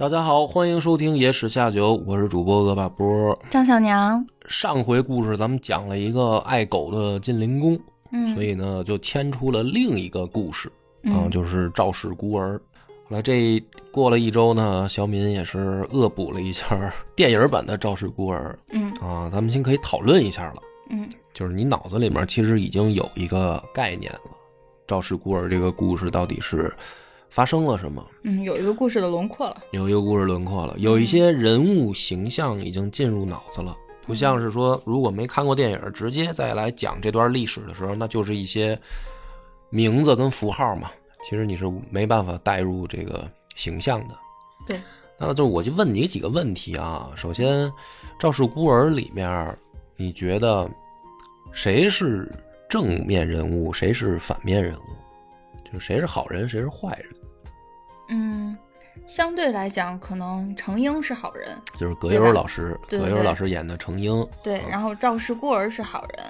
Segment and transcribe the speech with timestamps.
[0.00, 3.38] 大家好，欢迎收听《野史下酒》，我是主播恶霸波。
[3.50, 7.78] 张小娘，上回故事咱们讲了一个爱狗的晋灵公，
[8.10, 10.70] 嗯，所以呢就牵出了另一个故事
[11.04, 12.58] 啊，嗯就是赵氏孤儿。
[12.86, 20.62] 后来这过了一周呢，小敏也是恶补了一下电影版的赵氏孤儿嗯啊，咱们先可以讨论一下了。
[20.88, 24.30] 嗯就是你脑子里面其实已经有一个概念了，
[24.86, 26.74] 赵氏孤儿这个故事到底是
[27.30, 28.04] 发生了什么？
[28.24, 29.62] 嗯，有一个故事的轮廓了。
[29.70, 33.76] 有一个故事轮廓了，有一些人物形象已经进入脑子了，
[34.06, 38.78] 不像是说如果没看过电影，直接再来讲这段历史的时候，那就是一些
[39.70, 40.90] 名字跟符号嘛，
[41.24, 44.14] 其实你是没办法带入这个形象的。
[44.66, 44.80] 对，
[45.16, 47.10] 那就我就问你几个问题啊。
[47.14, 47.68] 首先，
[48.18, 49.56] 《赵氏孤儿》里面，
[49.96, 50.68] 你觉得
[51.52, 52.30] 谁是
[52.68, 54.82] 正面人物，谁是反面人物？
[55.64, 57.08] 就是谁是好人，谁是坏人？
[59.10, 66.26] 嗯，相对来讲，可能程英是好人，就是葛优老师，葛优老师演的程英，对，啊然后赵氏孤儿是好人。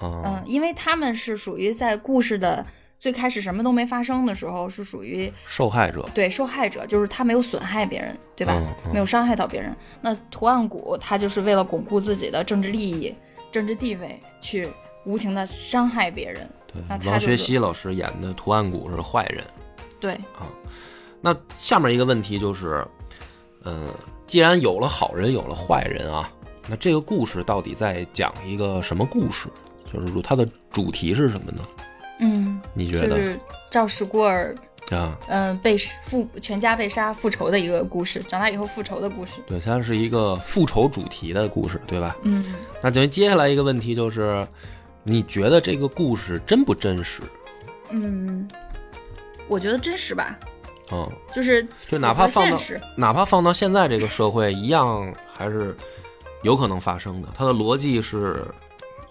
[0.00, 2.64] 嗯啊，，因为他们是属于在故事的
[3.00, 8.62] 最开始什么都没发生的时候，是属于受害者，对受害者，就是他没有损害别人，对吧？
[8.92, 9.74] 没有伤害到别人。
[10.00, 13.14] 那图案谷他就是为了巩固自己的政治利益、
[13.50, 14.68] 政治地位，去
[15.04, 16.48] 无情的伤害别人。
[16.72, 19.42] 对那，他王学就是圻老师演的图案谷是坏人
[19.98, 20.46] 对，啊。
[21.20, 22.86] 那下面一个问题就是，
[23.64, 23.92] 嗯，
[24.26, 26.30] 既然有了好人，有了坏人啊，
[26.68, 29.48] 那这个故事到底在讲一个什么故事？
[29.92, 31.62] 就是说它的主题是什么呢？
[32.20, 33.40] 嗯，你觉得就是
[33.70, 34.54] 赵氏孤儿
[34.90, 35.16] 啊？
[35.28, 39.40] 嗯，被复全家被杀复仇的一个故事，长大以后复仇的故事。
[39.46, 42.16] 对，它是一个复仇主题的故事，对吧？
[42.22, 42.44] 嗯
[42.82, 44.46] 那等于接下来一个问题就是，
[45.02, 47.22] 你觉得这个故事真不真实？
[47.90, 48.46] 嗯，
[49.48, 50.38] 我觉得真实吧，
[50.90, 52.58] 嗯，就是就哪怕放到，
[52.96, 55.76] 哪怕放到现在这个社会，一样还是
[56.42, 57.28] 有可能发生的。
[57.34, 58.44] 它的逻辑是，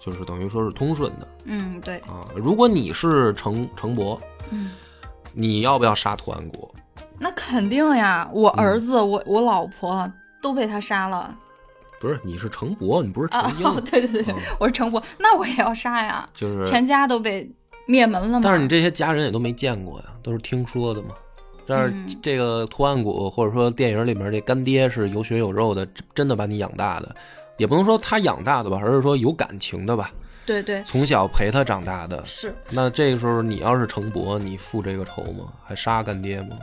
[0.00, 2.26] 就是等于说是通顺的嗯，对，啊。
[2.34, 4.72] 如果你是程程博，嗯，
[5.32, 6.74] 你要不要杀图安国？
[7.18, 10.10] 那肯定呀，我嗯儿子，我我老婆
[10.42, 11.34] 都被他杀了
[12.00, 13.52] 不是，你是程博，你不是程啊！
[13.58, 16.64] 英，哦，对对对，嗯我是程博，那我也要杀呀，就是。
[16.64, 17.48] 全家都被
[17.86, 18.40] 灭门了嘛。
[18.44, 21.08] 但是你这些家人也都没见过呀，都是听说的嘛。
[21.68, 27.14] 但是嗯这个图案谷或者说电影里面这干爹是有血有肉的，真真的把你养大的，
[27.58, 30.10] 也不能说他养大的吧，而是说有感情的吧，
[30.46, 32.24] 对对从小陪他长大的。
[32.24, 35.52] 是，那这个时候你要是程博，你复这个仇吗？
[35.62, 36.56] 还杀干爹吗？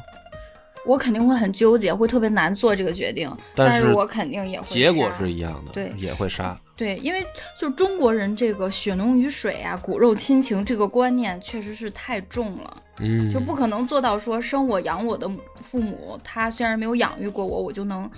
[0.85, 6.59] 我肯定会很纠结，会特别难做这个决定，但是是我肯定也会结果是一样的，对也会杀。
[6.75, 7.25] 对，因为
[7.57, 15.29] 就中国人这个血浓于水啊，骨肉亲情这个观念确实是太重了，嗯，就不可能做到说生我养我的
[15.61, 18.09] 父母，他虽然没有养育过我，我就能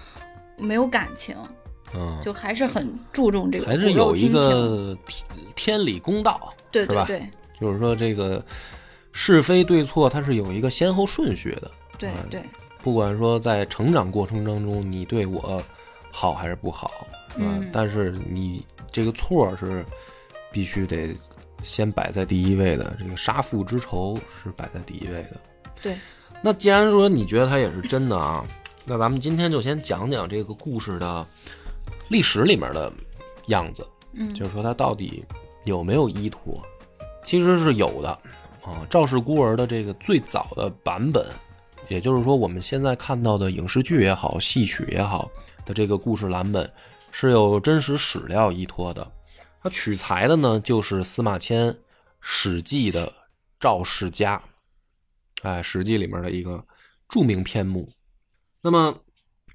[0.58, 1.36] 没有感情，
[1.94, 4.28] 嗯，就还是很注重这个骨还是有一。
[4.30, 5.26] 个天
[5.56, 6.54] 天理公道？
[6.72, 7.30] 对对对
[7.60, 8.44] 就是说这个
[9.12, 11.72] 是非对错，它是有一个先后顺序的。
[11.98, 12.42] 对嗯对，
[12.84, 15.62] 不管说在成长过程当中，你对我
[16.12, 16.92] 好还是不好，
[17.38, 17.50] 是吧？
[17.54, 19.86] 嗯但是你这个错是
[20.52, 21.16] 必须得
[21.62, 25.40] 先摆在第一位的，这个杀父之仇是摆在第一位的。
[25.82, 25.98] 对，
[26.42, 28.44] 那既然说你觉得它也是真的啊，
[28.86, 31.28] 那咱们今天就先讲讲这个故事的
[32.10, 32.92] 历史里面的
[33.48, 35.24] 样子，嗯就是说它到底
[35.66, 36.60] 有没有依托，
[37.24, 38.10] 其实是有的
[38.64, 38.86] 啊。
[38.90, 41.26] 赵氏孤儿的这个最早的版本，
[41.90, 45.30] 也就是说我们现在看到的影视剧也好、戏曲也好
[45.66, 46.68] 的这个故事蓝本，
[47.20, 49.12] 是有真实史料依托的。
[49.64, 51.74] 它取材的呢，就是司马迁
[52.22, 53.12] 《史记》的
[53.60, 54.40] 赵氏家，
[55.42, 56.64] 哎，《史记》里面的一个
[57.10, 57.92] 著名篇目。
[58.62, 58.94] 那么，《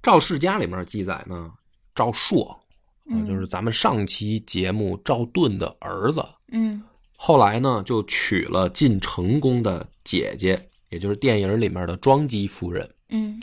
[0.03, 1.53] 赵氏家》里面记载呢，
[1.94, 6.20] 赵朔啊，嗯就是咱们上期节目赵盾的儿子，
[6.50, 6.82] 嗯
[7.17, 12.93] 后来呢就娶了晋成公的姐姐，也就是电影里面的庄姬夫人。
[13.11, 13.41] 嗯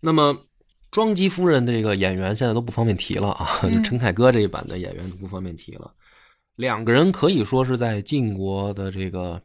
[0.00, 0.36] 那么，
[0.90, 5.92] 庄姬夫人这个演员现在都不方便提了啊，嗯就陈凯歌这一版的演员都不方便提了。
[6.56, 9.40] 两个人可以说是在晋国的这个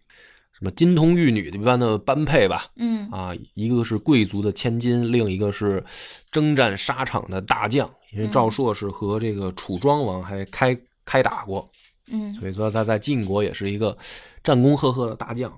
[0.51, 5.83] 什什么金童玉女的一般的般配吧，嗯啊，一个是贵族的千金，另一个是
[6.31, 7.89] 征战沙场的大将。
[8.13, 11.69] 因为赵朔是和这个楚庄王还开开打过，
[12.09, 13.97] 嗯所以说他在晋国也是一个
[14.41, 15.51] 战功赫赫的大将。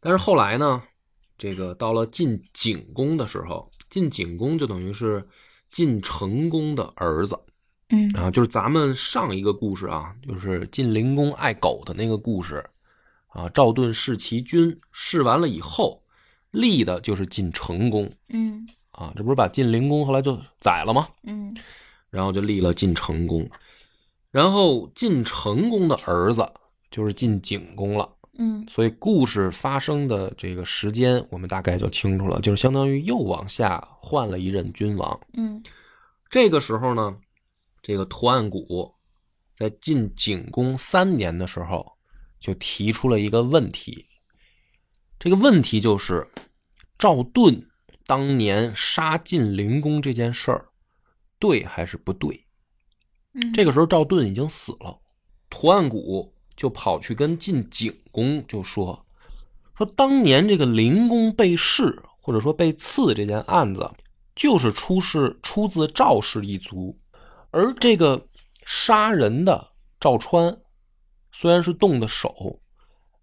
[0.00, 0.82] 但是后来呢，
[1.38, 5.24] 这个到了晋景公的时候，晋景公就等于是
[5.70, 7.38] 晋成公的儿子
[7.90, 12.56] 嗯啊，就是咱们上一个故事啊，就是晋灵公爱狗的那个故事
[13.28, 16.02] 啊，赵盾弑其君，弑完了以后
[16.50, 21.06] 立的就是晋成公嗯啊，这不是把晋灵公后来就宰了吗？
[21.22, 21.56] 嗯
[22.10, 23.48] 然后就立了晋成公，
[24.32, 26.52] 然后晋成公的儿子
[26.90, 28.08] 就是晋景公了。
[28.36, 35.20] 嗯所以故事发生的这个时间，我们大概就清楚了，就是相当于又往下换了一任君王。
[35.34, 35.62] 嗯
[36.30, 37.16] 这个时候呢，
[37.80, 38.92] 这个图案谷
[39.52, 41.92] 在进景宫三年的时候
[42.40, 44.06] 就提出了一个问题，
[45.18, 46.26] 这个问题就是
[46.98, 47.64] 赵盾
[48.06, 50.68] 当年杀晋灵公这件事儿
[51.38, 52.44] 对还是不对？
[53.34, 55.00] 嗯，这个时候赵盾已经死了，
[55.48, 59.04] 图案谷就跑去跟晋景公就说，
[59.76, 63.90] 说当年这个灵公被弑或者说被刺这件案子，
[64.36, 66.96] 就是出事出自赵氏一族，
[67.50, 68.28] 而这个
[68.64, 70.56] 杀人的赵川
[71.32, 72.60] 虽然是动的手，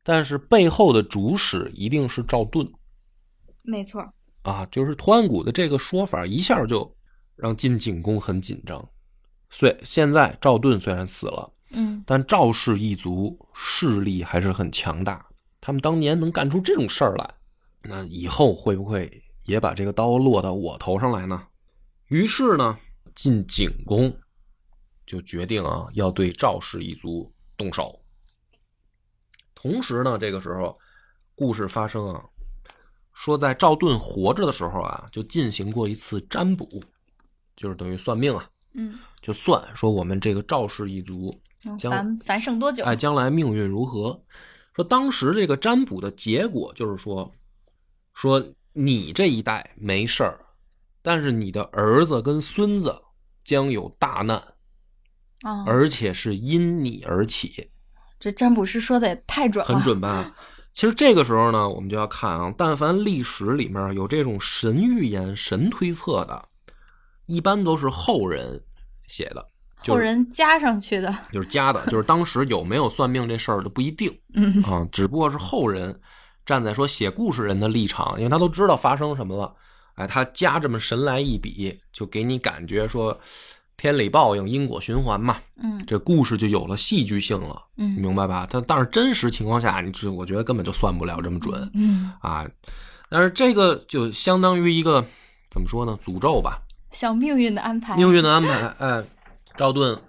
[0.03, 2.69] 但是背后的主使一定是赵盾
[3.61, 4.05] 没错，
[4.41, 6.93] 啊，就是图案谷的这个说法一下就
[7.37, 8.85] 让晋景公很紧张。
[9.49, 11.49] 所以现在赵盾虽然死了。
[11.73, 15.25] 嗯但赵氏一族势力还是很强大，
[15.59, 17.33] 他们当年能干出这种事儿来，
[17.83, 21.47] 那以后会不会也把这个刀落到我头上来呢？
[22.07, 22.77] 于是呢，
[23.15, 24.13] 晋景公
[25.05, 28.01] 就决定啊，要对赵氏一族动手。
[29.55, 30.77] 同时呢，这个时候
[31.35, 32.23] 故事发生啊，
[33.13, 36.83] 说在赵盾活着的时候啊，就进行过一次占卜，
[37.55, 41.33] 就是等于算命啊，嗯，就算说我们这个赵氏一族
[41.77, 42.83] 将繁繁盛多久？
[42.85, 44.21] 哎，将来命运如何？
[44.73, 47.29] 说当时这个占卜的结果就是说，
[48.13, 50.39] 说你这一代没事儿，
[51.01, 53.01] 但是你的儿子跟孙子
[53.43, 54.37] 将有大难，
[55.41, 57.69] 啊，而且是因你而起，
[58.17, 60.33] 这占卜师说的也太准了，很准吧？
[60.73, 66.47] 其实这个时候呢，我们就要看啊，但凡历史里面有这种神预言、神推测的，
[67.31, 68.61] 一般都是后人
[69.07, 69.47] 写的，
[69.81, 71.15] 就后人加上去的。
[71.31, 74.11] 就是加的，就是当时有没有算命这事儿都不一定。
[74.33, 75.97] 嗯啊，只不过是后人
[76.45, 79.53] 站在说写故事人的立场，因为他都知道发生什么了，
[79.95, 83.17] 哎，他加这么神来一笔，就给你感觉说
[83.77, 88.45] 天理报应、因果循环嘛，嗯这故事就有了戏剧性了，你嗯明白吧？
[88.49, 92.45] 他但是真实情况下，你这我觉得根本就算不了这么准嗯，啊。
[93.09, 95.03] 但是这个就相当于一个
[95.49, 95.99] 怎么说呢？
[96.01, 97.95] 诅咒吧，像命运的安排。
[97.95, 98.67] 命运的安排。
[98.79, 99.03] 哎，
[99.55, 99.99] 赵盾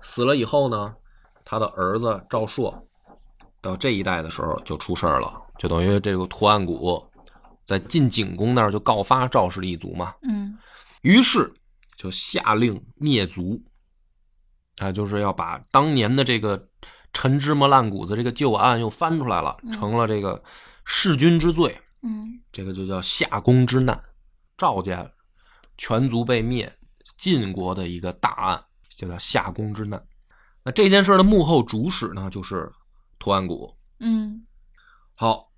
[0.00, 0.94] 死了以后呢，
[1.44, 2.86] 他的儿子赵朔
[3.60, 7.02] 到这一代的时候就出事儿了，就等于这个图案谷
[7.64, 10.58] 在晋景公那儿就告发赵氏一族嘛，嗯
[11.02, 11.52] 于是
[11.96, 13.62] 就下令灭族，
[14.78, 16.68] 啊，就是要把当年的这个
[17.12, 20.42] 陈芝麻烂谷子这个旧案又翻出来了，嗯成了这个
[20.84, 24.02] 弑君之罪，嗯这个就叫夏宫之难，
[24.58, 25.08] 赵家
[25.76, 26.72] 全族被灭，
[27.16, 30.02] 晋国的一个大案，就叫夏宫之难。
[30.64, 32.70] 那这件事的幕后主使呢，就是
[33.18, 33.54] 屠岸贾。
[34.00, 34.42] 嗯
[35.14, 35.50] 好，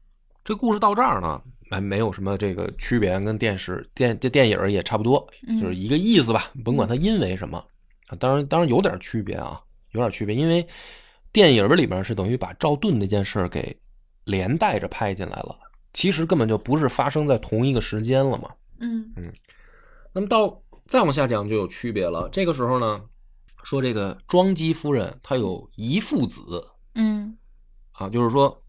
[0.43, 7.59] 这故事到这儿呢，还没有什么这个区别，跟电视电这电影也差不多，嗯就是一个意思吧，甭管它因为什么
[8.09, 9.61] 啊，当然当然有点区别啊，
[9.93, 10.67] 有点区别，因为
[11.33, 13.75] 电影里边是等于把赵盾那件事给
[14.25, 15.59] 连带着拍进来了，
[15.93, 18.51] 其实根本就不是发生在同一个时间了嘛。
[18.81, 19.33] 嗯嗯
[20.15, 22.29] 那么到再往下讲就有区别了。
[22.31, 23.03] 这个时候呢，
[23.65, 27.37] 说这个庄姬夫人她有一父子嗯
[27.93, 28.63] 啊，就是说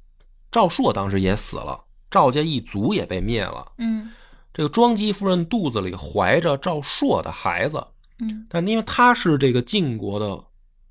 [0.52, 3.72] 赵朔当时也死了，赵家一族也被灭了。
[3.78, 4.12] 嗯
[4.54, 7.86] 这个庄姬夫人肚子里怀着赵朔的孩子，
[8.20, 10.44] 嗯但因为她是这个晋国的，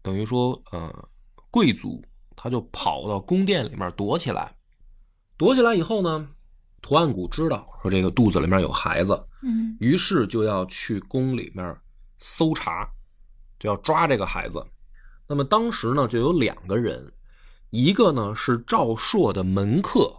[0.03, 1.09] 等于说呃
[1.51, 2.01] 贵族，
[2.37, 4.55] 她就跑到宫殿里面躲起来。
[5.37, 6.29] 躲起来以后呢，
[6.85, 11.75] 图案谷知道说这个肚子里面有孩子，嗯于是就要去宫里面
[12.19, 12.87] 搜查，
[13.59, 14.63] 就要抓这个孩子。
[15.27, 17.11] 那么当时呢，就有两个人，
[17.71, 20.15] 一个呢是赵朔的门客，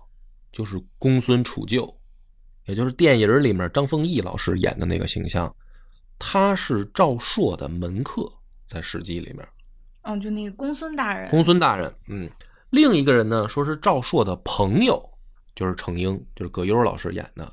[0.52, 1.94] 就是公孙杵臼，
[2.66, 5.56] 也就是电影里面张丰毅老师演的那个形象，
[6.18, 8.28] 他是赵朔的门客，
[8.66, 9.48] 在《史记》里面。
[10.02, 11.30] 哦，就那个公孙大人。
[11.30, 12.28] 公孙大人，嗯，
[12.72, 15.12] 另一个人呢，说是赵硕的朋友，
[15.56, 17.52] 就是程英，就是葛优老师演的，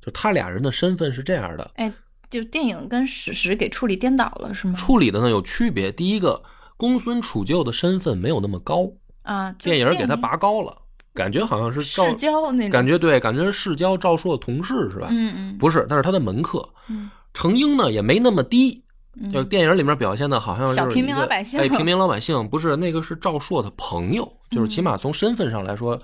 [0.00, 1.92] 就他俩人的身份是这样的，哎，
[2.30, 4.74] 就电影跟史实给处理颠倒了是吗？
[4.74, 5.90] 处理的呢有区别。
[5.90, 6.42] 第一个，
[6.76, 8.90] 公孙杵臼的身份没有那么高，
[9.22, 10.76] 啊，电影给他拔高了，
[11.12, 15.08] 感觉好像是赵世，交那种感觉对，感觉是世交赵硕的同事是吧？
[15.10, 16.68] 嗯嗯不是，但是他的门客。
[16.88, 18.82] 嗯程英呢也没那么低，
[19.14, 25.96] 嗯就电影里面表现的好像是小平民老百姓哎，平民老百姓不是那个是赵硕的朋友，就是起码从身份上来说，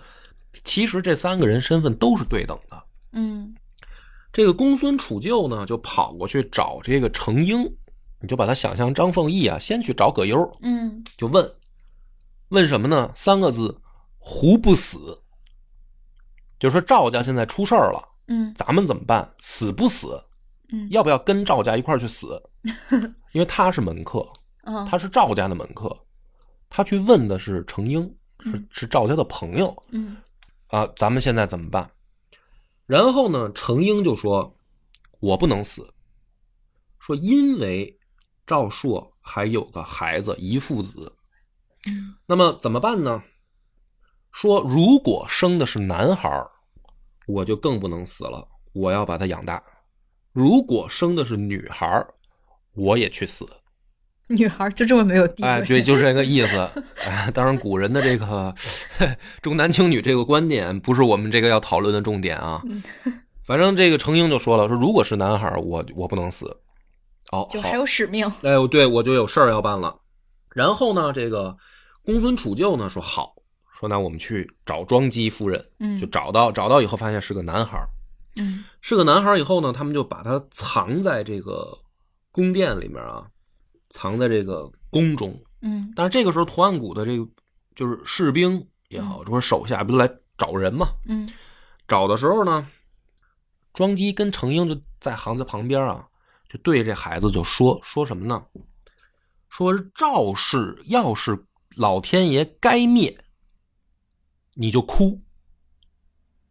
[0.64, 2.82] 其实这三个人身份都是对等的。
[3.12, 3.54] 嗯
[4.32, 7.64] 这个公孙楚旧呢，就跑过去找这个程英，
[8.20, 11.50] 你就把他想象张凤义啊，先去找葛优，嗯就问
[12.50, 13.10] 问什么呢？
[13.14, 13.80] 三个字：
[14.18, 15.22] 胡不死？
[16.58, 19.34] 就说赵家现在出事儿了，嗯咱们怎么办？
[19.38, 20.22] 死不死？
[20.72, 22.42] 嗯要不要跟赵家一块儿去死？
[23.32, 24.26] 因为他是门客，
[24.64, 25.96] 嗯，他是赵家的门客，
[26.68, 28.02] 他去问的是程英，
[28.40, 30.16] 是嗯是赵家的朋友嗯
[30.68, 30.86] 啊。
[30.96, 31.90] 咱们现在怎么办？
[32.86, 34.56] 然后呢，程英就说
[35.18, 35.94] ：“我不能死，
[37.00, 37.98] 说因为
[38.46, 41.12] 赵硕还有个孩子，一父子。
[41.86, 43.22] 嗯那么怎么办呢？
[44.32, 46.28] 说如果生的是男孩，
[47.26, 49.60] 我就更不能死了，我要把他养大；
[50.32, 52.06] 如果生的是女孩，
[52.74, 53.44] 我也去死。
[54.34, 55.48] 女孩就这么没有地位？
[55.48, 56.68] 哎，对，就是这个意思。
[57.04, 58.54] 哎，当然，古人的这个
[59.40, 62.60] 重男轻女这个观点，不是我们这个要讨论的重点啊。
[62.64, 62.82] 嗯
[63.44, 66.46] 反正这个程英就说了，说如果是男孩，我我不能死。
[67.30, 68.26] 哦，好就还有使命。
[68.42, 69.96] 哎，对我就有事儿要办了。
[70.52, 71.56] 然后呢，这个
[72.04, 73.34] 公孙杵臼呢说好，
[73.72, 77.78] 说那我们去找庄姬夫人，嗯就找到找到以后发现是个男孩，
[78.34, 81.78] 嗯是个男孩以后呢，他们就把他藏在这个
[82.32, 83.24] 宫殿里面啊，
[83.90, 85.38] 藏在这个宫中。
[85.62, 87.26] 嗯但是这个时候，图案谷的这个
[87.74, 90.88] 就是士兵也好，或者手下不都来找人嘛？
[91.06, 91.28] 嗯
[91.88, 92.66] 找的时候呢，
[93.72, 96.06] 庄姬跟程英就在行子旁边啊，
[96.48, 98.42] 就对这孩子就说说什么呢？
[99.48, 103.16] 说赵氏要是老天爷该灭，
[104.54, 105.20] 你就哭。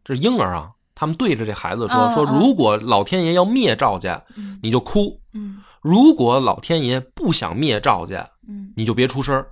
[0.04, 9.46] 这是婴儿啊，他们对着这孩子说、说，如果老天爷要灭赵家，嗯你就哭；嗯如果老天爷不想灭赵家，嗯你就别出声儿。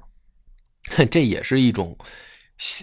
[1.10, 1.96] 这也是一种，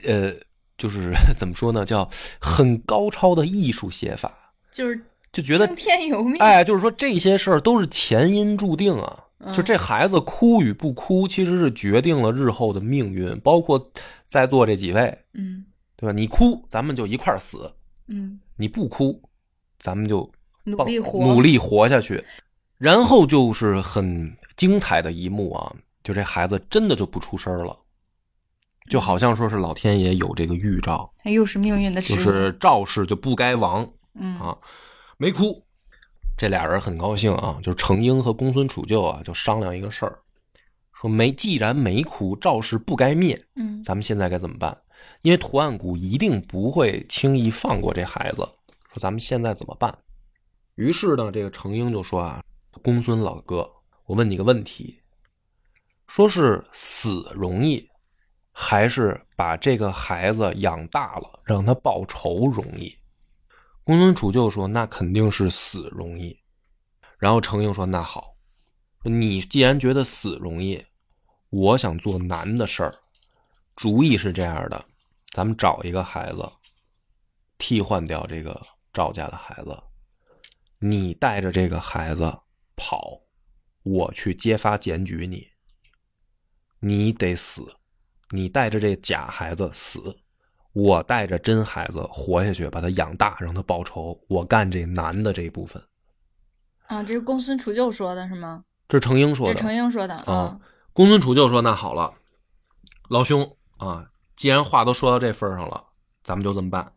[0.06, 0.34] 呃，
[0.78, 4.32] 就是怎么说呢，叫很高超的艺术写法，
[4.72, 5.00] 就是
[5.34, 6.38] 就觉得听天由命。
[6.42, 9.26] 哎，就是说这些事儿都是前因注定啊。
[9.44, 13.92] 嗯就这孩子哭与不哭，其实是决定了日后的命运，包括
[14.28, 15.66] 在座这几位，嗯
[15.96, 16.14] 对吧？
[16.14, 17.58] 你哭，咱们就一块儿死；
[18.08, 19.20] 嗯，你不哭，
[19.80, 20.32] 咱们就
[20.64, 22.24] 努力活，努力活下去。
[22.82, 25.72] 然后就是很精彩的一幕啊，
[26.04, 27.78] 就这孩子真的就不出声了，
[28.90, 32.02] 就好像说是老天爷有这个预兆，他又是命运的。
[32.02, 34.58] 就是赵氏就不该亡嗯啊，
[35.18, 35.64] 没哭。
[36.36, 40.18] 这俩人很高兴啊，就是程英和公孙杵臼啊，就商量一个事儿，
[40.92, 44.76] 说没既然没哭，赵氏不该灭，嗯咱们现在该怎么办？
[45.22, 48.38] 因为图案谷一定不会轻易放过这孩子，
[48.92, 49.96] 说咱们现在怎么办？
[50.74, 52.44] 于是呢，这个程英就说啊，
[52.82, 53.70] 公孙老哥，
[54.06, 55.02] 我问你个问题，
[56.08, 57.90] 说是死容易，
[58.52, 62.98] 还是把这个孩子养大了让他报仇容易？
[63.84, 66.40] 公孙杵臼说，那肯定是死容易。
[67.18, 68.36] 然后程英说，那好，
[69.04, 70.84] 你既然觉得死容易，
[71.50, 72.96] 我想做难的事儿。
[73.76, 74.86] 主意是这样的，
[75.32, 76.52] 咱们找一个孩子，
[77.58, 78.60] 替换掉这个
[78.94, 79.84] 赵家的孩子，
[80.80, 82.41] 你带着这个孩子
[82.84, 83.22] 跑，
[83.84, 85.50] 我去揭发检举你，
[86.80, 87.62] 你得死，
[88.32, 90.18] 你带着这假孩子死，
[90.74, 95.80] 我带着真孩子活下去，把他养大，让他报仇，我干这男的这一部分。
[96.88, 98.64] 啊，这是公孙楚旧说的是吗？
[98.88, 100.60] 这是程英说的，这程英说的啊。
[100.92, 102.16] 公孙楚旧说：“那好了，
[103.10, 105.86] 老兄啊，既然话都说到这份上了，
[106.24, 106.94] 咱们就这么办。”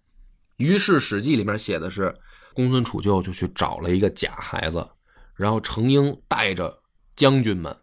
[0.57, 2.17] 于是《史记》里面写的是，
[2.55, 4.88] 公孙楚旧就去找了一个假孩子，
[5.35, 6.83] 然后程英带着
[7.17, 7.76] 将军们，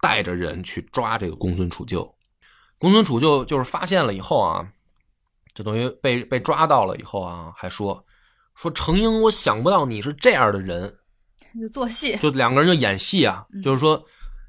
[0.00, 2.12] 带着人去抓这个公孙杵臼。
[2.78, 4.72] 公孙杵臼就是发现了以后啊，
[5.54, 8.04] 就等于被被抓到了以后啊，还说
[8.54, 10.98] 说程英，我想不到你是这样的人，
[11.60, 14.04] 就做戏，就两个人就演戏啊，嗯就是说，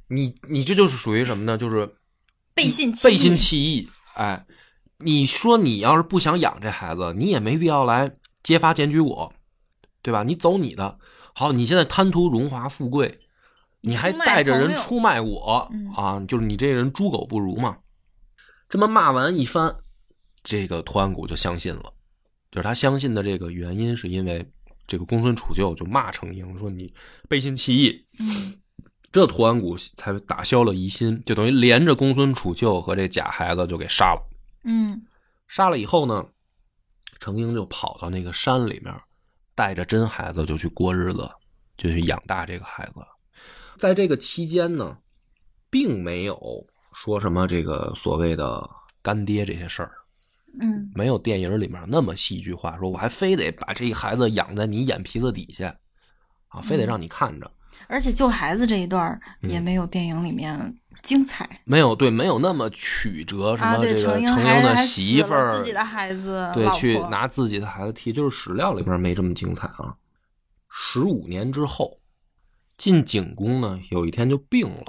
[0.08, 1.58] 你你这就是属于什么呢？
[1.58, 1.96] 就是
[2.54, 3.90] 背信背信弃义。
[4.16, 4.46] 哎，
[4.98, 9.34] 你说你要是不想养这孩子，你也没必要来揭发检举我，
[10.02, 10.24] 对吧？
[10.24, 11.00] 你走你的。
[11.34, 13.20] 好，你现在贪图荣华富贵，
[13.82, 16.20] 你还带着人出卖我嗯啊！
[16.28, 17.78] 就是你这人猪狗不如嘛。
[18.70, 19.76] 这么骂完一番，
[20.44, 21.94] 这个图案谷就相信了，
[22.52, 24.48] 就是他相信的这个原因，是因为
[24.88, 26.94] 这个公孙杵臼就骂程婴说你
[27.28, 28.56] 背信弃义，嗯
[29.12, 34.22] 这图案谷才打消了疑心，就等于连着公孙杵臼和这假孩子就给杀了。
[34.64, 35.04] 嗯
[35.48, 36.26] 杀了以后呢，
[37.20, 38.92] 程婴就跑到那个山里面，
[39.56, 41.30] 带着真孩子就去过日子，
[41.78, 42.96] 就去养大这个孩子。
[43.78, 44.98] 在这个期间呢，
[45.70, 46.38] 并没有
[46.94, 48.70] 说什么这个所谓的
[49.02, 49.92] 干爹这些事儿，
[50.62, 55.76] 嗯没有电影里面那么戏剧化，说我还非得把这个孩子养在你眼皮子底下，
[56.50, 57.52] 啊，非得让你看着。
[57.88, 60.56] 而且救孩子这一段也没有电影里面
[61.04, 69.98] 精彩、没有对，没有那么曲折，什么这个程英的媳妇儿了自己的孩子，对，去拿自己的孩子替，就是史料里边没这么精彩啊。
[70.70, 72.00] 十五年之后，
[72.78, 74.86] 晋景公呢有一天就病了，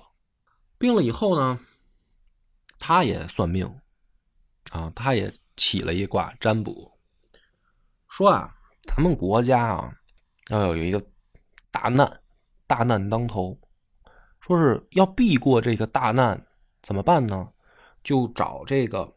[0.78, 1.59] 病了以后呢，
[2.78, 3.68] 他也算命
[4.71, 6.92] 啊，他也起了一卦占卜，
[8.09, 8.54] 说啊，
[8.85, 9.92] 咱们国家啊
[10.50, 11.04] 要有一个
[11.73, 12.21] 大难，
[12.68, 13.59] 大难当头，
[14.46, 16.40] 说是要避过这个大难，
[16.82, 17.48] 怎么办呢？
[18.02, 19.10] 就找这个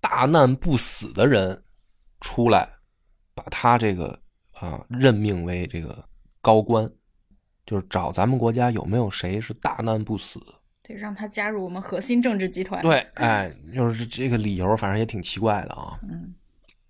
[0.00, 1.62] 大难不死的人
[2.20, 2.68] 出来，
[3.34, 4.18] 把他这个
[4.52, 6.04] 啊任命为这个
[6.42, 6.90] 高官，
[7.64, 10.38] 就是找咱们国家有没有谁是大难不死。
[10.82, 15.98] 得，让他加入我们核心政治集团。，对，哎，就是这个理由，反正也挺奇怪的啊。
[16.02, 16.34] 嗯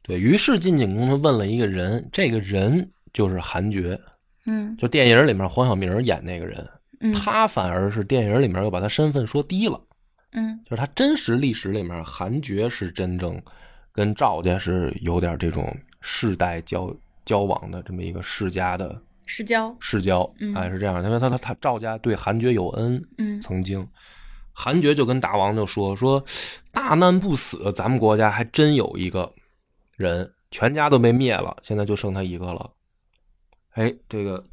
[0.03, 4.01] 对于是，晋景公他问了一个人，这个人就是韩厥，
[4.45, 6.65] 嗯就电影里面黄晓明演那个人，
[7.01, 9.81] 嗯他反而是电影里面又把他身份说低了。
[10.33, 13.41] 嗯就是他真实历史里面，韩厥是真正
[13.93, 19.75] 跟赵家是有点这种世代交交往的这么一个世家的世交。
[19.81, 23.87] 世交，嗯哎是这样，因为他他他赵家对韩厥有恩，嗯曾经
[24.53, 26.23] 韩厥就跟大王就说说
[26.73, 29.33] 大难不死，咱们国家还真有一个
[29.97, 32.71] 人，全家都被灭了，现在就剩他一个了。
[33.73, 34.45] 哎，这个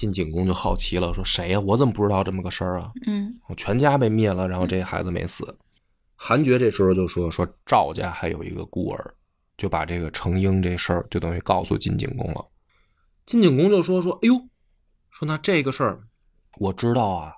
[0.00, 2.90] 晋景公就好奇了，说谁呀、我怎么不知道这么个事儿啊？
[3.06, 5.58] 嗯我全家被灭了，然后这孩子没死。
[6.16, 9.14] 韩厥这时候就说说赵家还有一个孤儿，
[9.58, 12.42] 就把这个程婴这事儿就等于告诉晋景公了。
[13.26, 14.40] 晋景公就说说，哎呦，
[15.10, 16.00] 说那这个事儿
[16.56, 17.34] 我知道啊，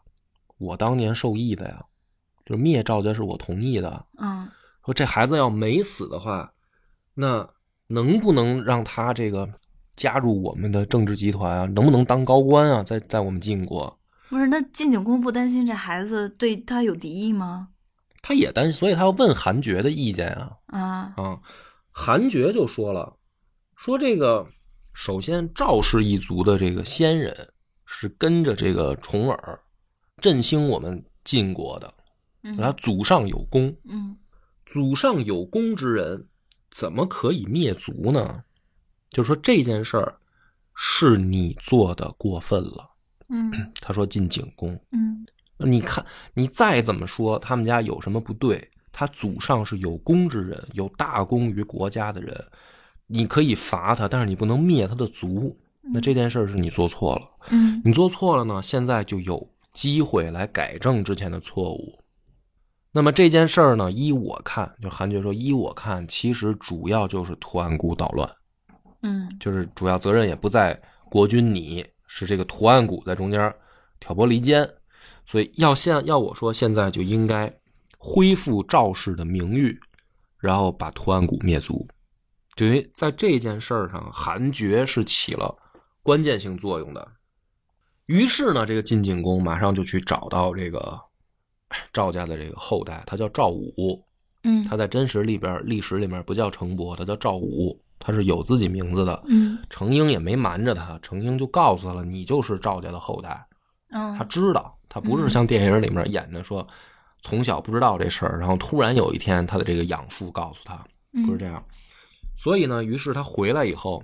[0.59, 1.85] 我当年受益的呀，
[2.47, 4.07] 就是灭赵家是我同意的。
[4.21, 4.49] 嗯
[4.85, 6.53] 说这孩子要没死的话，
[7.15, 7.49] 那
[7.89, 9.49] 能不能让他这个
[9.97, 11.65] 加入我们的政治集团啊？
[11.67, 12.83] 能不能当高官啊？
[12.83, 13.99] 在在我们晋国？
[14.29, 17.69] 不是，那晋景公不担心这孩子对他有敌意吗？
[18.23, 21.41] 他也担心，所以他要问韩厥的意见啊啊，啊！
[21.91, 23.17] 韩厥就说了，
[23.77, 24.47] 说这个
[24.95, 27.53] 首先赵氏一族的这个先人
[27.85, 29.61] 是跟着这个重耳
[30.19, 31.93] 振兴我们晋国的，
[32.45, 34.17] 嗯他祖上有功，嗯
[34.65, 36.29] 祖上有功之人
[36.71, 38.43] 怎么可以灭族呢？
[39.13, 40.15] 就说这件事儿
[40.75, 42.91] 是你做的过分了。
[43.29, 45.25] 嗯他说进景宫，嗯
[45.57, 52.45] 你看，你再怎么说他们家有什么不对，他祖上是有功之人，有大功于国家的人，
[53.07, 55.57] 你可以罚他，但是你不能灭他的族。
[55.93, 61.99] 那这件事儿是你做错了，嗯你做错了呢，现在就有机会来改正之前的错误。
[62.93, 68.31] 那么这件事儿呢，依我看，就韩厥说，依我看，其实主要就是图案谷捣乱，
[69.03, 73.55] 嗯就是主要责任也不在国君你，是这个图案谷在中间
[74.01, 74.69] 挑拨离间，
[75.27, 77.53] 所以要现要我说，现在就应该
[77.99, 79.79] 恢复赵氏的名誉，
[80.39, 81.87] 然后把图案谷灭族。
[82.55, 85.57] 等于在这件事儿上，韩厥是起了
[86.03, 87.07] 关键性作用的。
[88.07, 91.01] 于是呢，这个晋景公马上就去找到这个
[91.93, 94.05] 赵家的这个后代，他叫赵武，
[94.43, 99.23] 嗯他在真实里边历史里面不叫程伯，他叫赵武，他是有自己名字的。
[99.27, 103.47] 嗯程英也没瞒着他，程英就告诉他了，你就是赵家的后代。
[103.91, 106.67] 嗯他知道，他不是像电影里面演的说，
[107.21, 110.85] 从小不知道这事儿，然后突然有一天他的这个养父告诉他，
[111.27, 111.63] 不是这样。
[112.37, 114.03] 所以呢，于是他回来以后，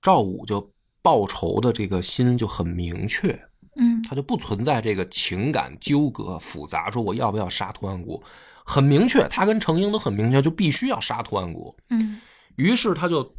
[0.00, 0.68] 赵武就
[1.02, 3.38] 报仇的这个心就很明确，
[3.76, 8.22] 嗯他就不存在这个情感纠葛复杂，说我要不要杀图案谷，
[8.64, 11.76] 很明确，他跟程英都很明确，就必须要杀图案谷。
[11.90, 12.18] 嗯
[12.56, 13.34] 于是他就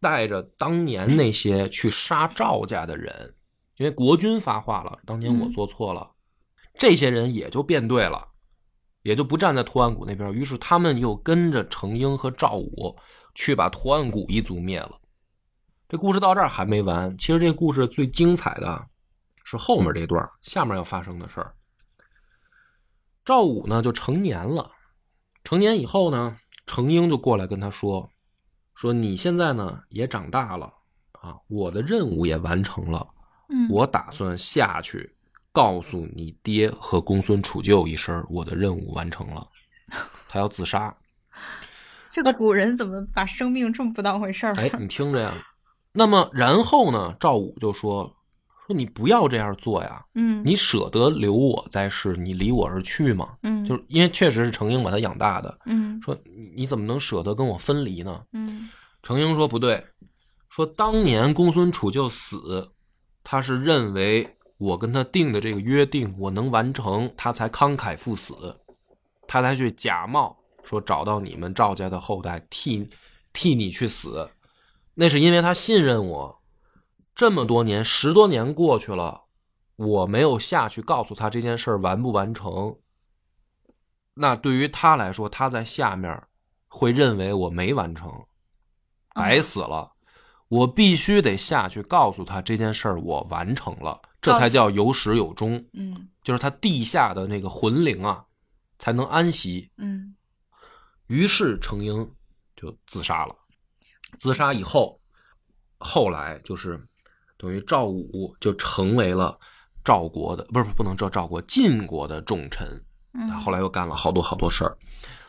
[0.00, 3.34] 带着当年那些去杀赵家的人，
[3.76, 6.12] 因为国君发话了，当年我做错了，
[6.74, 8.28] 这些人也就变对了，
[9.02, 10.32] 也就不站在图案谷那边。
[10.32, 12.96] 于是他们又跟着程婴和赵武
[13.34, 15.00] 去把图案谷一族灭了。
[15.88, 18.86] 这故事到这儿还没完，其实这故事最精彩的
[19.42, 21.54] 是后面这段下面要发生的事儿。
[23.24, 24.70] 赵武呢就成年了，
[25.44, 28.10] 成年以后呢，程婴就过来跟他说
[28.78, 30.72] ：“说你现在呢也长大了
[31.20, 33.04] 啊，我的任务也完成了，
[33.48, 35.12] 嗯，我打算下去
[35.50, 39.44] 告诉你爹和公孙杵臼一声，我的任务完成了。
[40.30, 40.96] 他要自杀。
[42.08, 44.54] 这个古人怎么把生命这么不当回事儿？
[44.54, 45.34] 哎，你听着呀。
[45.90, 48.14] 那么然后呢，赵武就说
[48.68, 53.38] 说你不要这样做呀，嗯，你舍得留我在世，你离我而去吗？
[53.42, 58.22] 嗯，就是因为确实是程英把他养大的，嗯说你你怎么能舍得跟我分离呢？
[58.34, 58.68] 嗯
[59.02, 59.82] 程英说不对，
[60.50, 62.70] 说当年公孙杵臼死，
[63.24, 68.34] 他是认为我跟他定的这个约定我能完成，他才慷慨赴死，
[69.26, 72.86] 他才去假冒说找到你们赵家的后代替
[73.32, 74.28] 替你去死，
[74.92, 76.37] 那是因为他信任我。
[77.18, 79.24] 这么多年，十多年过去了，
[79.74, 82.78] 我没有下去告诉他这件事儿完不完成，
[84.14, 86.22] 那对于他来说，他在下面
[86.68, 88.08] 会认为我没完成。
[89.16, 89.90] 白死了，
[90.46, 98.24] 我必须得下去告诉他这件事儿我完成了，这才叫有始有终，嗯就是他地下的那个魂灵啊，
[98.78, 99.68] 才能安息。
[99.76, 100.14] 嗯
[101.08, 102.08] 于是程英
[102.54, 103.34] 就自杀了。
[104.18, 105.00] 自杀以后，
[105.78, 106.80] 后来就是
[107.38, 109.38] 等于赵武就成为了
[109.82, 112.68] 赵国的，不是不能叫赵国晋国的重臣。
[113.14, 114.76] 嗯，他后来又干了好多好多事儿。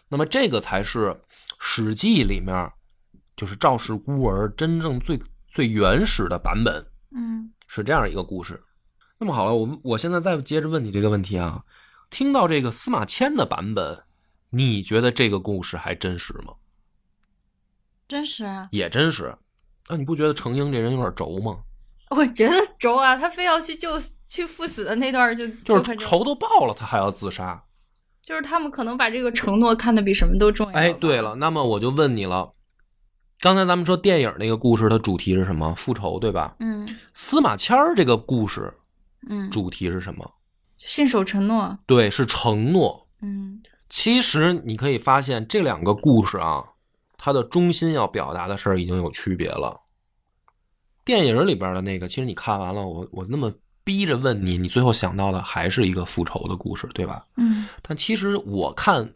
[0.09, 1.07] 那么这个才是
[1.59, 2.69] 《史记》里面
[3.37, 5.17] 就是赵氏孤儿真正最
[5.47, 8.61] 最原始的版本，嗯是这样一个故事。
[9.17, 11.63] 那么好了，我我现在再接着问你这个问题啊，
[12.09, 14.03] 听到这个司马迁的版本，
[14.49, 16.55] 你觉得这个故事还真实吗？
[18.07, 19.37] 真实啊，也真实。
[19.87, 21.59] 那你不觉得程婴这人有点轴吗？
[22.09, 23.91] 我觉得轴啊，他非要去救
[24.27, 27.63] 去赴死的那段儿就就是仇都报了，他还要自杀。
[28.21, 30.77] 就是他们可能把这个承诺看得比什么都重要。
[30.77, 32.51] 哎，对了，，那么我就问你了，
[33.39, 35.73] 刚才咱们说电影那个故事它主题是什么？
[35.75, 36.55] 复仇，对吧？
[36.59, 38.73] 嗯司马迁儿这个故事
[39.29, 40.29] 嗯，主题是什么？
[40.77, 43.07] 信守承诺，对，是承诺。
[43.21, 46.63] 嗯其实你可以发现这两个故事啊，
[47.17, 49.81] 它的中心要表达的事儿已经有区别了。
[51.09, 53.51] 电影里边的那个，其实你看完了，我我那么
[53.83, 57.25] 逼着问你，你最后想到的还是一个复仇的故事，对吧？
[57.35, 59.11] 嗯但其实我看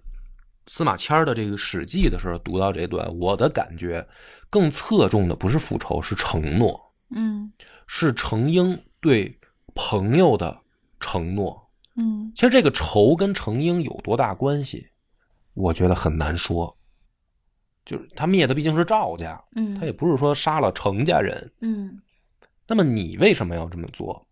[0.66, 4.04] 司马迁的这个《史记》的时候，读到这段，我的感觉
[4.50, 6.82] 更侧重的不是复仇，是承诺。
[7.16, 7.54] 嗯
[7.86, 9.32] 是程婴对
[9.76, 10.60] 朋友的
[11.00, 11.56] 承诺。
[11.96, 14.84] 嗯其实这个仇跟程婴有多大关系，
[15.54, 16.76] 我觉得很难说。
[17.86, 21.52] 就是他灭的毕竟是赵家，嗯，他也不是说杀了程家人。
[21.62, 22.00] 嗯
[22.66, 24.26] 那么你为什么要这么做？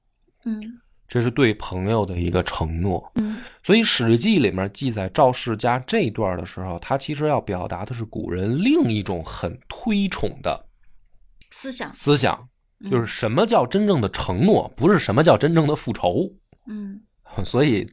[0.45, 0.61] 嗯
[1.07, 3.11] 这是对朋友的一个承诺。
[3.15, 10.65] 嗯所以《史记》里面记载赵世家这一段的时候，他其实要表达的是古人另一种很推崇的
[11.51, 12.47] 思想，思想，
[12.89, 16.31] 就是什么叫真正的承诺，不是什么叫真正的复仇。
[16.67, 17.01] 嗯
[17.43, 17.85] 所以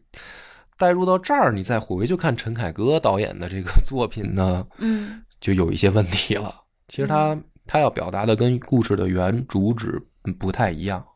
[0.77, 6.64] 带入到这儿，你再回去看陈凯歌导演的这个作品呢，嗯就有一些问题了。
[6.88, 10.01] 其实他他要表达的跟故事的原主旨
[10.38, 11.07] 不太一样。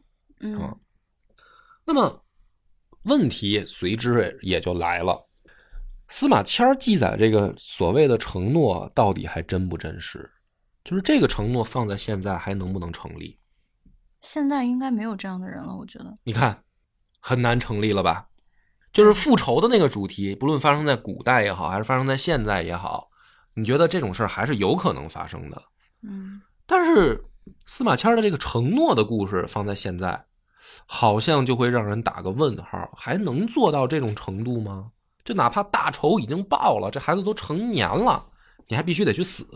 [0.41, 0.77] 嗯
[1.85, 2.25] 那么
[3.03, 5.29] 问题随之也就来了。
[6.09, 10.31] 司马迁儿记载这个所谓的承诺，到底还真不真实？
[10.85, 13.39] 就是这个承诺放在现在还能不能成立？
[14.21, 16.15] 现在应该没有这样的人了，我觉得。
[16.23, 16.63] 你看，
[17.19, 18.29] 很难成立了吧？
[18.93, 23.09] 就是复仇的那个主题，不论发生在古代也好，还是发生在现在也好，
[23.55, 25.63] 你觉得这种事儿还是有可能发生的。
[26.03, 27.23] 嗯但是
[27.67, 30.25] 司马迁的这个承诺的故事放在现在，
[30.87, 34.91] 好像就会让人打个问号，还能做到这种程度吗？
[35.25, 38.25] 就哪怕大仇已经报了，这孩子都成年了，
[38.69, 39.47] 你还必须得去死。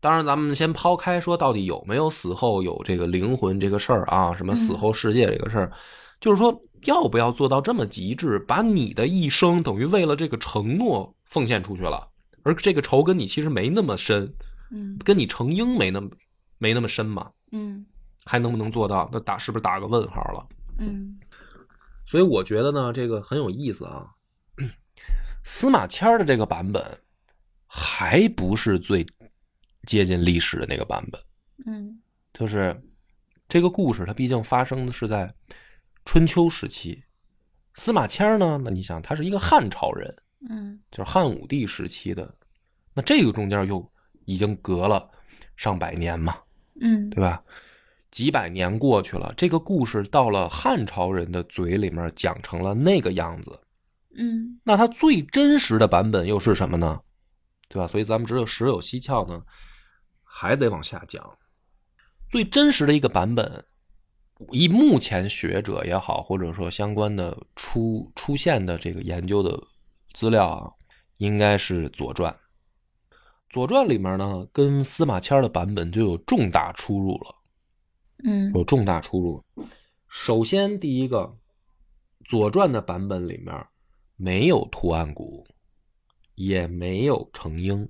[0.00, 5.72] 当然，咱们先抛开说到底有没有死后有这个灵魂这个事儿啊，什么死后世界这个事儿，
[6.20, 12.08] 就是说要不要做到这么极致，把你的一生等于为了这个承诺奉献出去了，
[12.44, 14.32] 而这个仇跟你其实没那么深，
[14.70, 16.08] 嗯跟你成婴没那么
[16.58, 17.84] 没那么深嘛，嗯
[18.24, 19.10] 还能不能做到？
[19.12, 20.46] 那打是不是打个问号了？
[20.78, 21.18] 嗯
[22.06, 24.06] 所以我觉得呢，这个很有意思啊。
[25.42, 26.82] 司马迁儿的这个版本
[27.66, 29.04] 还不是最
[29.86, 31.20] 接近历史的那个版本，
[31.66, 32.00] 嗯
[32.32, 32.80] 就是
[33.48, 35.34] 这个故事它毕竟发生的是在
[36.04, 37.02] 春秋时期。
[37.74, 40.14] 司马迁儿呢，那你想他是一个汉朝人，
[40.48, 42.34] 嗯就是汉武帝时期的，
[42.92, 43.90] 那这个中间又
[44.24, 45.10] 已经隔了
[45.56, 46.36] 上百年嘛，
[46.80, 47.42] 嗯对吧？
[48.10, 53.60] 几百年过去了，这个故事到了汉朝人的嘴里面讲成了那个样子，
[54.16, 57.00] 嗯那它最真实的版本又是什么呢？
[57.68, 57.88] 对吧？
[57.88, 59.42] 所以咱们只有实有蹊跷呢，
[60.22, 61.38] 还得往下讲。
[62.28, 63.64] 最真实的一个版本，
[64.52, 69.60] 以目前学者也好，或者说相关的出出现的这个研究的
[70.14, 70.72] 资料啊，
[71.18, 72.32] 应该是《左传》。
[73.50, 77.34] 《左传》里面呢，跟司马迁的版本就有重大出入了。
[78.24, 79.44] 嗯有重大出入。
[80.08, 81.18] 首先，第一个，
[82.24, 83.66] 《左传》的版本里面
[84.16, 85.46] 没有图案谷，
[86.36, 87.88] 也没有成英，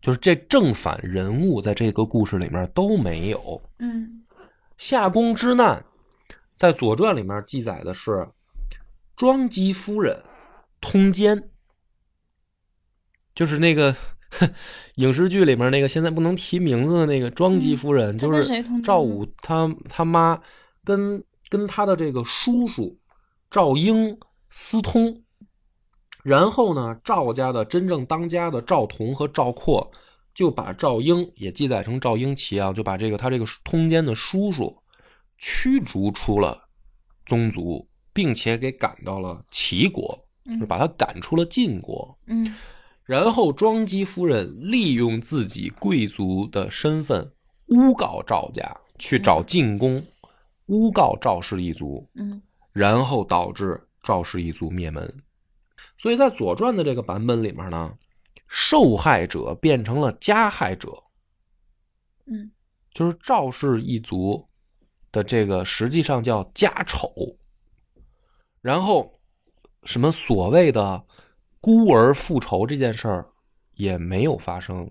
[0.00, 3.62] 就是这正反人物在这个故事里面都没有。
[3.78, 4.24] 嗯
[4.78, 5.84] 夏宫之难，
[6.54, 8.28] 在《左传》里面记载的是
[9.14, 10.22] 庄姬夫人
[10.80, 11.50] 通奸，
[13.34, 13.94] 就是那个
[14.96, 20.40] 影视剧里面那个现在不能提名字的那个庄姬夫人，嗯就是赵武他他妈
[20.84, 22.98] 跟跟他的这个叔叔
[23.50, 24.18] 赵英
[24.50, 25.22] 私通，
[26.22, 29.90] 然后呢，赵家的真正当家的赵同和赵括
[30.34, 34.76] 就把赵英也记载成赵英齐啊，就把这个他这个通奸的叔叔
[35.38, 36.68] 驱逐出了
[37.24, 42.16] 宗族，并且给赶到了齐国，就是把他赶出了晋国。
[42.26, 42.54] 嗯。
[43.04, 47.32] 然后庄姬夫人利用自己贵族的身份
[47.66, 50.04] 诬告赵家，去找晋公，
[50.66, 52.42] 诬告赵氏一族，嗯。
[52.72, 55.22] 然后导致赵氏一族灭门。
[55.98, 57.94] 所以在《左传》的这个版本里面呢，
[58.48, 60.90] 受害者变成了加害者，
[62.26, 62.50] 嗯。
[62.92, 64.48] 就是赵氏一族
[65.12, 67.12] 的这个实际上叫家丑，
[68.62, 69.15] 然后
[69.86, 71.06] 什么所谓的
[71.62, 73.26] 孤儿复仇这件事儿
[73.74, 74.90] 也没有发生，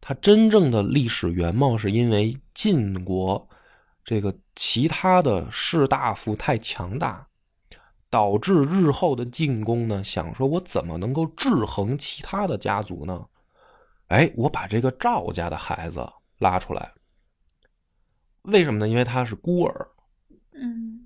[0.00, 3.48] 它真正的历史原貌是因为晋国
[4.04, 7.26] 这个其他的士大夫太强大，
[8.08, 13.26] 导致日后的晋公呢想说，我怎么能够制衡其他的家族呢？
[14.06, 16.92] 哎，我把这个赵家的孩子拉出来，
[18.42, 18.88] 为什么呢？
[18.88, 19.88] 因为他是孤儿。
[20.52, 21.05] 嗯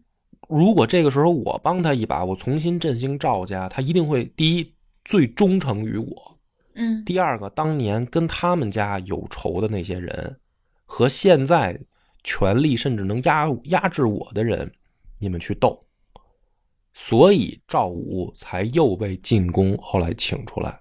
[0.50, 6.38] 如果这个时候我帮他一把，我重新振兴赵家，他一定会第一最忠诚于我，
[6.74, 10.40] 嗯第二个当年跟他们家有仇的那些人，
[10.84, 11.80] 和现在
[12.24, 14.70] 权力甚至能压压制我的人，
[15.18, 15.86] 你们去斗。
[16.92, 20.80] 所以赵武才又被进宫后来请出来，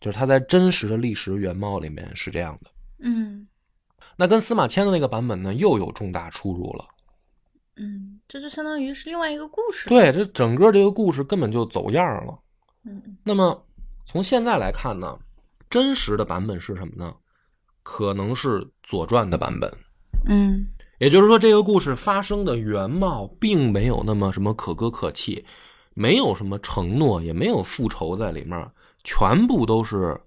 [0.00, 2.70] 就是他在真实的历史原貌里面是这样的。
[3.00, 3.46] 嗯
[4.16, 6.86] 那跟司马迁的那个版本呢，又有重大出入了。
[7.76, 12.38] 嗯，这就相当于是另外一个故事。，对，这整个这个故事根本就走样了。
[12.84, 13.66] 嗯那么
[14.04, 15.18] 从现在来看呢，
[15.68, 17.14] 真实的版本是什么呢？
[17.82, 19.72] 可能是《左传》的版本，
[20.28, 20.66] 嗯
[20.98, 25.44] 也就是说，这个故事发生的原貌并没有那么什么可歌可泣，
[25.94, 28.68] 没有什么承诺，也没有复仇在里面，
[29.04, 30.20] 全部都是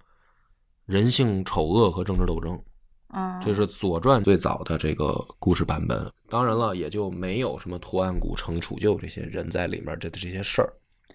[0.85, 2.62] 人性丑恶和政治斗争。
[3.10, 6.12] 啊，这是《左传》最早的这个故事版本。
[6.30, 10.72] 当然了，也就没有什么图案谷、程楚旧这些人在里面这这些事儿。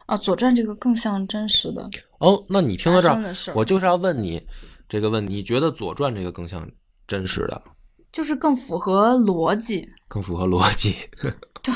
[0.07, 4.45] 啊，《左传》这个更像真实的哦，那你听到这儿我就是要问你
[4.89, 6.69] 这个问题：你觉得《左传》这个更像
[7.07, 7.63] 真实的，
[8.13, 9.89] 就是更符合逻辑。
[10.09, 10.95] 更符合逻辑
[11.63, 11.75] 对，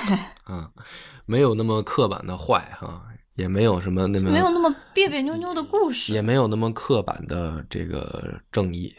[0.49, 0.69] 嗯？
[1.27, 3.03] 没有那么刻板的坏哈、
[3.35, 6.13] 也没有什么那么没有那么别别扭扭的故事。
[6.13, 8.95] 也没有那么刻板的这个正义。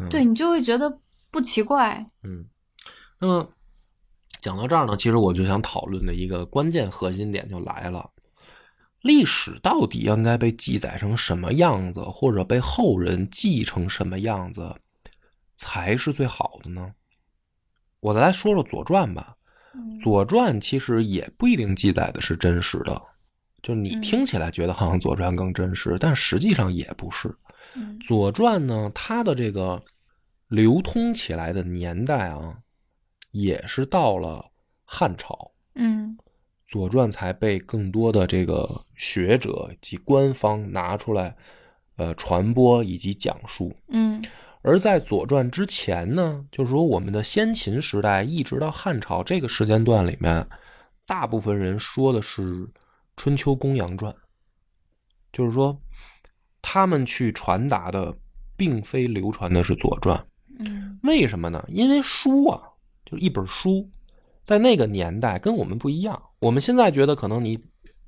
[0.00, 0.98] 嗯、对你就会觉得
[1.30, 2.04] 不奇怪。
[2.22, 2.44] 嗯，
[3.18, 3.48] 那么
[4.40, 8.10] 讲到这儿呢，其实我就想讨论的一个关键核心点就来了：
[9.02, 14.74] 历史到底应该被记载成什么样子，或者被后人记成什么样子，
[15.56, 16.92] 才是最好的呢？
[18.00, 19.34] 我再来说说《左传》吧，
[19.74, 23.00] 嗯《左传》其实也不一定记载的是真实的，
[23.62, 27.34] 就是你嗯听起来觉得好像《左传》更真实，但实际上也不是。
[27.74, 29.82] 嗯《左传》呢，它的这个
[30.48, 32.58] 流通起来的年代啊，
[33.30, 34.50] 也是到了
[34.84, 36.16] 汉朝，嗯
[36.66, 41.36] 《左传》才被更多的这个学者及官方拿出来，
[41.96, 43.74] 呃，传播以及讲述。
[43.88, 44.22] 嗯。
[44.66, 50.48] 而在《左传》之前呢，就是说我们的先秦时代一直到汉朝这个时间段里面，
[51.04, 52.42] 大部分人说的是
[53.14, 54.10] 《春秋公羊传》，
[55.34, 55.78] 就是说
[56.66, 58.16] 他们去传达的
[58.56, 60.18] 并非流传的是《左传》，
[60.60, 61.62] 嗯为什么呢？
[61.68, 62.58] 因为书啊，
[63.04, 63.86] 就一本书，
[64.42, 66.20] 在那个年代跟我们不一样。
[66.38, 67.62] 我们现在觉得可能你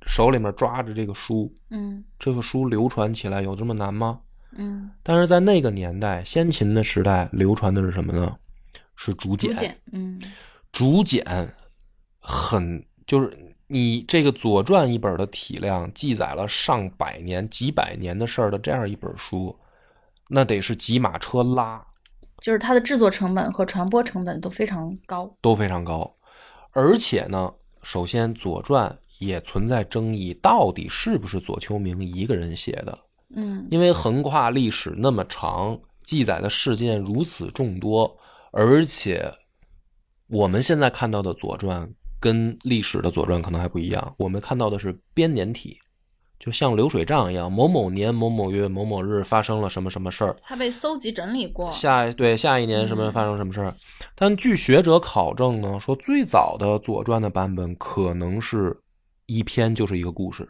[0.07, 4.19] 手里面抓着这个书，嗯这个书流传起来有这么难吗？
[4.53, 8.35] 嗯，但是在那个年代，先秦的时代流传的是什么呢？
[8.95, 9.53] 是竹简。
[9.53, 10.21] 竹简，嗯
[10.71, 11.55] 竹简
[12.17, 19.53] 很就是你这个《左传》一本的体量，记载了上百年、几百年的事儿的这样一本书，
[20.29, 21.85] 那得是几马车拉
[22.41, 25.29] 就是它的制作成本和传播成本都非常高。
[25.41, 26.15] 都非常高，
[26.71, 27.51] 而且呢，
[27.81, 32.97] 首先《左传》也存在争议，到底是不是左丘明一个人写的？
[33.35, 38.17] 嗯因为横跨历史那么长，记载的事件如此众多，
[38.51, 39.29] 而且
[40.27, 41.85] 我们现在看到的《左传》
[42.19, 45.77] 跟历史的《左传》可能还不一样，我们看到的是编年体，
[46.39, 51.71] 就像流水账一样，某某年某某月某某日发生了什么什么事儿，它被搜集整理过。
[51.71, 53.73] 下对下一年什么嗯发生什么事儿。
[54.15, 58.75] 但据学者考证呢，说最早的《左传》的版本可能是
[59.25, 60.47] 一篇就是一个故事。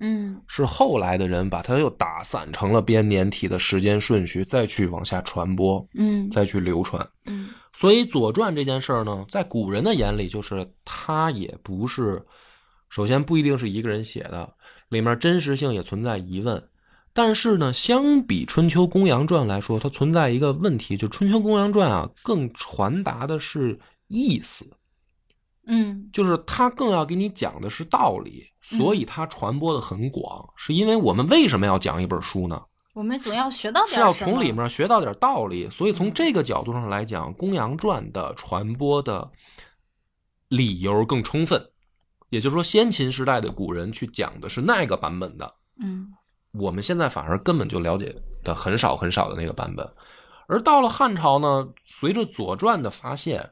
[0.00, 7.04] 嗯是后来的人把它又打散成了编年体的时间顺序，再去往下传播，嗯再去流传。
[7.26, 7.37] 嗯
[7.72, 12.24] 所以《左传》这件事儿呢，在古人的眼里，就是它也不是，
[12.88, 14.54] 首先不一定是一个人写的，
[14.88, 16.68] 里面真实性也存在疑问。
[17.12, 24.64] 但是呢，相比《春秋公羊传》来说，它存在一个问题，就《春秋公羊传》啊，更传达的是意思，
[25.66, 30.48] 嗯就是它更要给你讲的是道理，所以它传播的很广。
[30.56, 32.62] 是因为我们为什么要讲一本书呢？
[32.98, 39.30] 我们总要学到是要点什么从里面学到点道理，所以从这个角度上来讲，《公羊传》的传播的
[40.48, 41.64] 理由更充分。
[42.28, 46.12] 也就是说，先秦时代的古人去讲的是那个版本的，嗯
[46.50, 49.88] 我们现在反而根本就了解的很少很少的那个版本。
[50.48, 53.50] 而到了汉朝呢，随着《左传》的发现，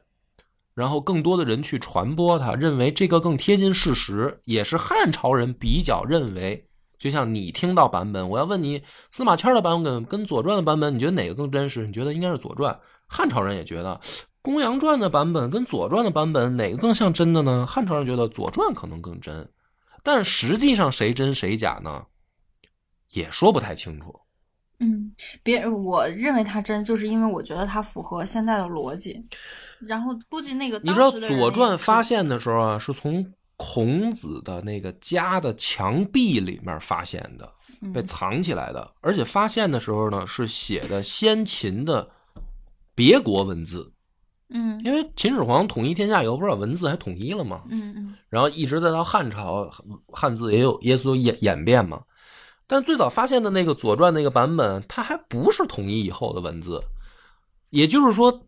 [0.73, 6.67] 然后更多的人去传播它，认为这个更贴近事实，也是汉朝人比较认为。
[6.97, 8.81] 就像你听到版本，我要问你
[9.11, 11.85] 司马迁的版本跟《左传》的版本，你觉得哪个更真实？
[11.85, 12.73] 你觉得应该是《左传》。
[13.07, 13.99] 汉朝人也觉得
[14.41, 17.65] 《公羊传》的版本跟《左传》的版本哪个更像真的呢？
[17.65, 19.49] 汉朝人觉得《左传》可能更真，
[20.03, 22.05] 但实际上谁真谁假呢？
[23.11, 24.19] 也说不太清楚。
[24.79, 29.23] 嗯，别，我认为它真，就是因为我觉得它符合现在的逻辑。
[29.79, 33.25] 然后估计那个你知道《左传发现的时候啊，是从
[33.57, 37.51] 孔子的那个家的墙壁里面发现的，
[37.93, 38.93] 被嗯藏起来的。
[39.01, 42.07] 而且发现的时候呢，是写的先秦的
[42.95, 43.91] 别国文字，
[44.49, 47.63] 嗯因为秦始皇统一天下以后，不是把文字还统一了吗？
[47.69, 49.69] 嗯嗯然后一直再到汉朝，
[50.09, 52.03] 汉字也有也有演演变嘛。
[52.67, 56.83] 但最早发现的那个《左传》那个版本，它还不是统一以后的文字，
[57.69, 58.45] 也就是说，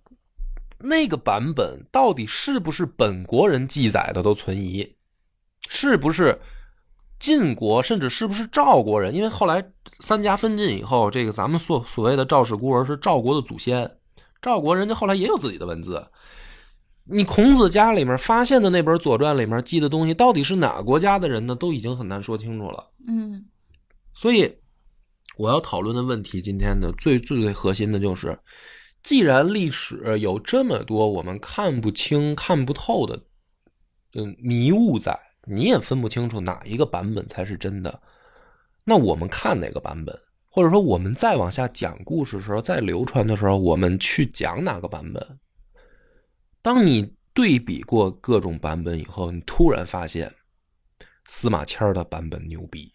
[0.78, 4.86] 那个版本到底是不是本国人记载的都存疑，
[5.72, 6.42] 是不是
[7.20, 9.14] 晋国，甚至是不是赵国人？
[9.14, 9.64] 因为后来
[10.00, 13.98] 三家分晋以后，这个咱们所所谓的赵氏孤儿是赵国的祖先，
[14.42, 16.08] 赵国人家后来也有自己的文字。
[17.04, 21.56] 你孔子家里面发现的那本《左传》里面记的东西，到底是哪国家的人呢？
[21.56, 22.90] 都已经很难说清楚了。
[23.08, 23.46] 嗯
[24.16, 24.52] 所以，
[25.38, 28.38] 我要讨论的问题，今天的最最最核心的就是，
[29.04, 33.24] 既然历史有这么多我们看不清、看不透的，
[34.16, 35.18] 嗯，迷雾在，
[35.50, 38.02] 你也分不清楚哪一个版本才是真的，
[38.86, 40.18] 那我们看哪个版本，
[40.50, 45.40] 或者说我们再往下讲故事的时候，再流传的时候，我们去讲哪个版本？
[46.62, 50.34] 当你对比过各种版本以后，你突然发现
[51.28, 52.92] 司马迁的版本牛逼。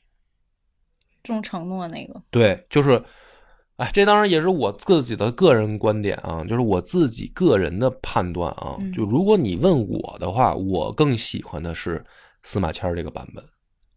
[1.23, 3.03] 重承诺那个，对，就是，
[3.77, 8.77] 哎，这当然也是我自己的个人观点啊，就是我自己个人的判断啊。
[8.79, 12.05] 嗯就如果你问我的话，我更喜欢的是
[12.45, 13.45] 司马迁这个版本，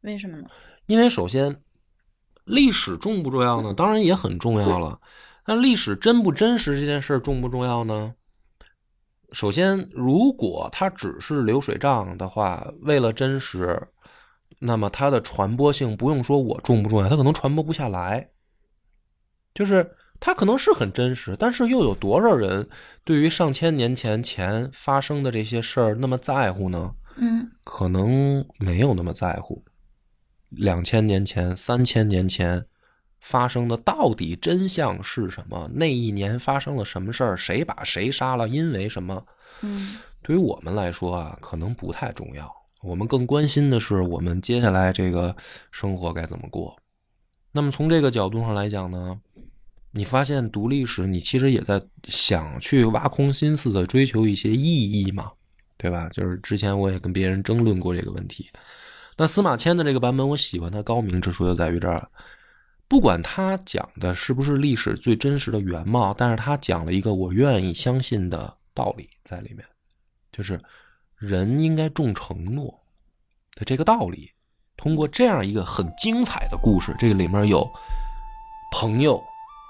[0.02, 0.48] 为什么呢？
[0.88, 1.62] 因为首先，
[2.46, 3.74] 历史重不重要呢？
[3.74, 5.00] 当然也很重要了。
[5.46, 8.16] 那历史真不真实这件事重不重要呢？
[9.34, 13.90] 首先，如果它只是流水账的话，为了真实，
[14.60, 18.30] 那么它的传播性不用说我重不重要，它可能传播不下来。
[19.54, 19.90] 就是
[20.22, 22.70] 它可能是很真实，但是又有多少人
[23.04, 26.96] 对于上千年前前发生的这些事儿那么在乎呢？
[27.20, 29.64] 嗯可能没有那么在乎。
[30.50, 32.66] 两千年前、三千年前
[33.20, 35.70] 发生的到底真相是什么？
[35.74, 37.36] 那一年发生了什么事儿？
[37.36, 38.48] 谁把谁杀了？
[38.48, 39.26] 因为什么？
[39.62, 42.52] 嗯对于我们来说啊，可能不太重要。
[42.82, 45.36] 我们更关心的是我们接下来这个
[45.72, 46.78] 生活该怎么过。
[47.52, 49.20] 那么从这个角度上来讲呢，
[49.92, 55.32] 你发现读历史，你其实也在想去挖空心思的追求一些意义嘛，
[55.78, 56.10] 对吧？
[56.10, 58.50] 就是之前我也跟别人争论过这个问题。
[59.16, 62.08] 那司马迁的这个版本，我喜欢它高明之处就在于这儿，
[62.88, 69.66] 不管他讲的是不是历史最真实的原貌，但是他讲了一个我愿意相信的道理在里面，
[70.32, 70.62] 就是
[71.16, 72.80] 人应该重承诺，
[73.56, 74.32] 的这个道理。
[74.78, 77.68] 通过这样一个很精彩的故事，这个里面有
[78.72, 79.20] 朋友，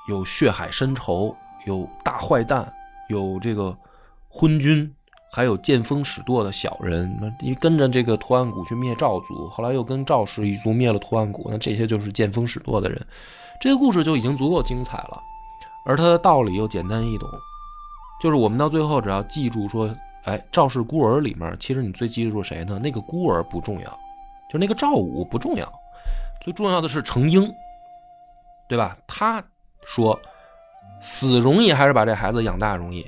[0.09, 1.33] 有血海深仇，
[1.65, 2.69] 有大坏蛋，
[3.07, 3.75] 有这个
[4.27, 4.93] 昏君，
[5.31, 7.17] 还有见风使舵的小人。
[7.21, 13.05] 那一跟着这个图案谷去灭赵族，后来又跟赵氏一族灭了图案谷，那这些就是见风使舵的人。
[13.59, 15.21] 这个故事就已经足够精彩了，
[15.85, 17.29] 而它的道理又简单易懂，
[18.21, 19.89] 就是我们到最后只要记住说，
[20.23, 22.79] 哎，赵氏孤儿里面，其实你最记住谁呢？
[22.81, 23.99] 那个孤儿不重要。
[24.49, 25.69] 就那个赵武不重要，
[26.41, 27.51] 最重要的是程婴，
[28.69, 28.97] 对吧？
[29.05, 29.43] 他
[29.83, 30.17] 说
[31.01, 33.05] 死容易还是把这孩子养大容易？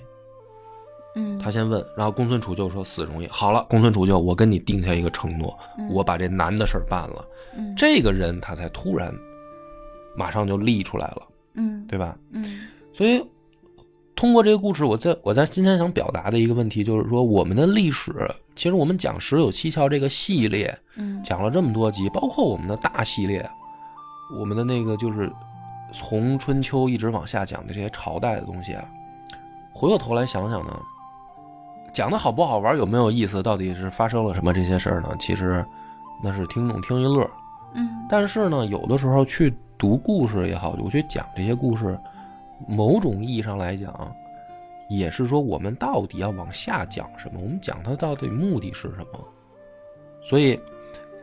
[1.15, 3.27] 嗯，他先问，然后公孙杵就说死容易。
[3.27, 5.57] 好了，公孙杵就我跟你定下一个承诺，
[5.89, 7.25] 我把这难的事儿办了。
[7.57, 9.13] 嗯这个人他才突然
[10.15, 11.21] 马上就立出来了，
[11.55, 12.15] 嗯对吧？
[12.31, 12.61] 嗯
[12.93, 13.23] 所以
[14.15, 18.13] 通过这个故事，我在我在今天想表达的一个问题就是说，我们的历史，
[18.55, 23.49] 其实我们讲《十有七窍》这个系列，嗯讲了这么多集，包括我们的大系列，
[24.37, 25.31] 我们的那个就是
[25.93, 28.85] 从春秋一直往下讲的这些朝代的东西啊，
[29.73, 30.79] 回过头来想想呢，
[31.93, 35.15] 讲的好不好玩，有没有意思，到底是发生了什么这些事儿呢？
[35.19, 35.65] 其实
[36.23, 37.29] 那是听众听一乐。
[37.75, 41.97] 嗯但是呢，有的时候去读故事也好，我去讲这些故事，
[42.67, 43.93] 某种意义上来讲，
[44.89, 49.19] 也是说我们到底要往下讲什么，我们讲它到底目的是什么。
[50.23, 50.59] 所以，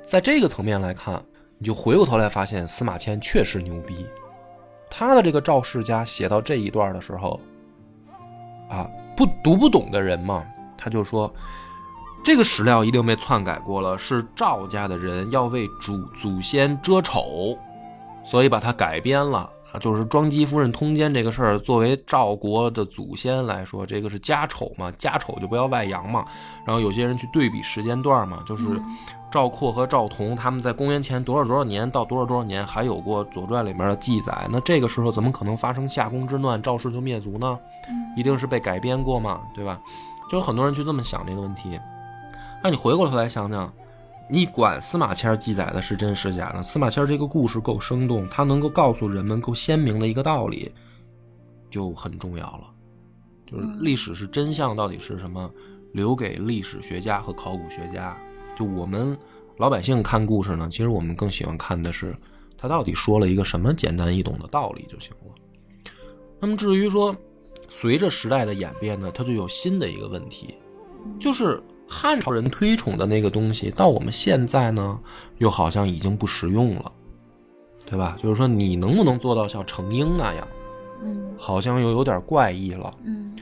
[0.05, 1.21] 在这个层面来看，
[1.59, 4.07] 你就回过头来发现司马迁确实牛逼。
[4.89, 7.41] 他的这个赵世家写到这一段的时候，
[8.69, 10.47] 啊，不读不懂的人嘛，
[10.77, 11.33] 他就说。
[12.25, 17.57] 这个史料一定被篡改过了，是赵家的人要为主祖先遮丑，
[18.25, 19.79] 所以把它改编了啊。
[19.79, 26.25] 就是庄姬夫人通奸这个事儿，作为赵国的祖先来说，这个是家丑嘛，家丑就不要外扬嘛。
[26.65, 28.65] 然后有些人去对比时间段嘛，就是
[29.31, 37.57] 赵括和赵同他们在公元前多少多少年到多少多少年还有过《左传》里面的记载，那这个时候怎么可能发生夏宫之乱，赵氏就灭族呢？
[38.17, 39.79] 一定是被改编过嘛，对吧？
[40.29, 41.79] 就有很多人去这么想这个问题。
[42.63, 43.73] 那你回过头来想想，
[44.29, 46.63] 你管司马迁记载的是真是假呢？
[46.63, 50.73] 司马迁这个故事够生动，他能够告诉人们够鲜明的一个道理，
[51.71, 52.73] 就很重要了。
[53.47, 55.49] 就是历史是真相到底是什么，
[55.93, 58.19] 留给历史学家和考古学家。
[58.57, 59.17] 就我们
[59.59, 62.17] 老百姓看故事呢，其实我们更喜欢看的是
[62.59, 65.93] 他到底说了一个什么简单易懂的道理就行了。
[66.41, 67.15] 那么至于说，
[67.69, 70.55] 随着时代的演变呢，它就有新的一个问题，
[71.19, 71.63] 就是。
[71.89, 74.99] 汉朝人推崇的那个东西，到我们现在呢，
[75.39, 76.91] 又好像已经不实用了，
[77.89, 78.19] 对吧？
[78.21, 80.49] 就是说，你能不能做到像程婴那样，
[81.05, 82.93] 嗯好像又有点怪异了。
[83.05, 83.37] 嗯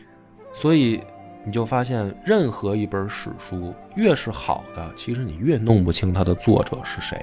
[0.53, 1.01] 所以
[1.47, 7.19] 你就发现，任何一本史书越是好的，其实你越弄不清它的作者是谁，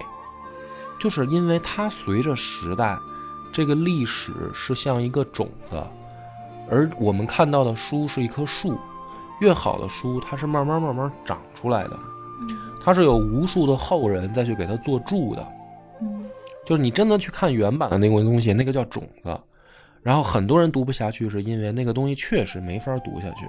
[0.99, 2.97] 就是因为它随着时代，
[3.54, 5.80] 这个历史是像一个种子，
[6.72, 8.76] 而我们看到的书是一棵树。
[9.41, 11.99] 越好的书，它是慢慢慢慢长出来的，
[12.84, 15.47] 它是有无数的后人再去给它做注的。
[16.01, 16.26] 嗯
[16.63, 19.36] 就是你真的去看原版的那个东西，那个叫种子，
[20.03, 23.47] 然后很多人读不下去，是因为那个东西确实没法读下去，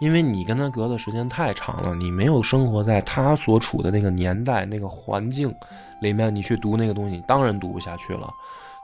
[0.00, 5.54] 因为你跟他隔的时间太长了，你没有生活在他所处的那个年代、那个环境
[6.02, 8.28] 里面，你去读那个东西，你当然读不下去了。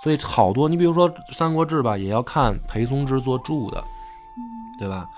[0.03, 3.83] 所以好多，你比如说《三国志》吧，也要看裴松之做注的，
[4.79, 5.09] 对吧？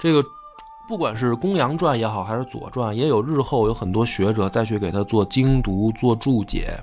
[0.00, 0.24] 这个。
[0.88, 6.76] 不管是《公羊传》也好，还是《左传》，也有日后有很多学者再去给他做精读、做注解，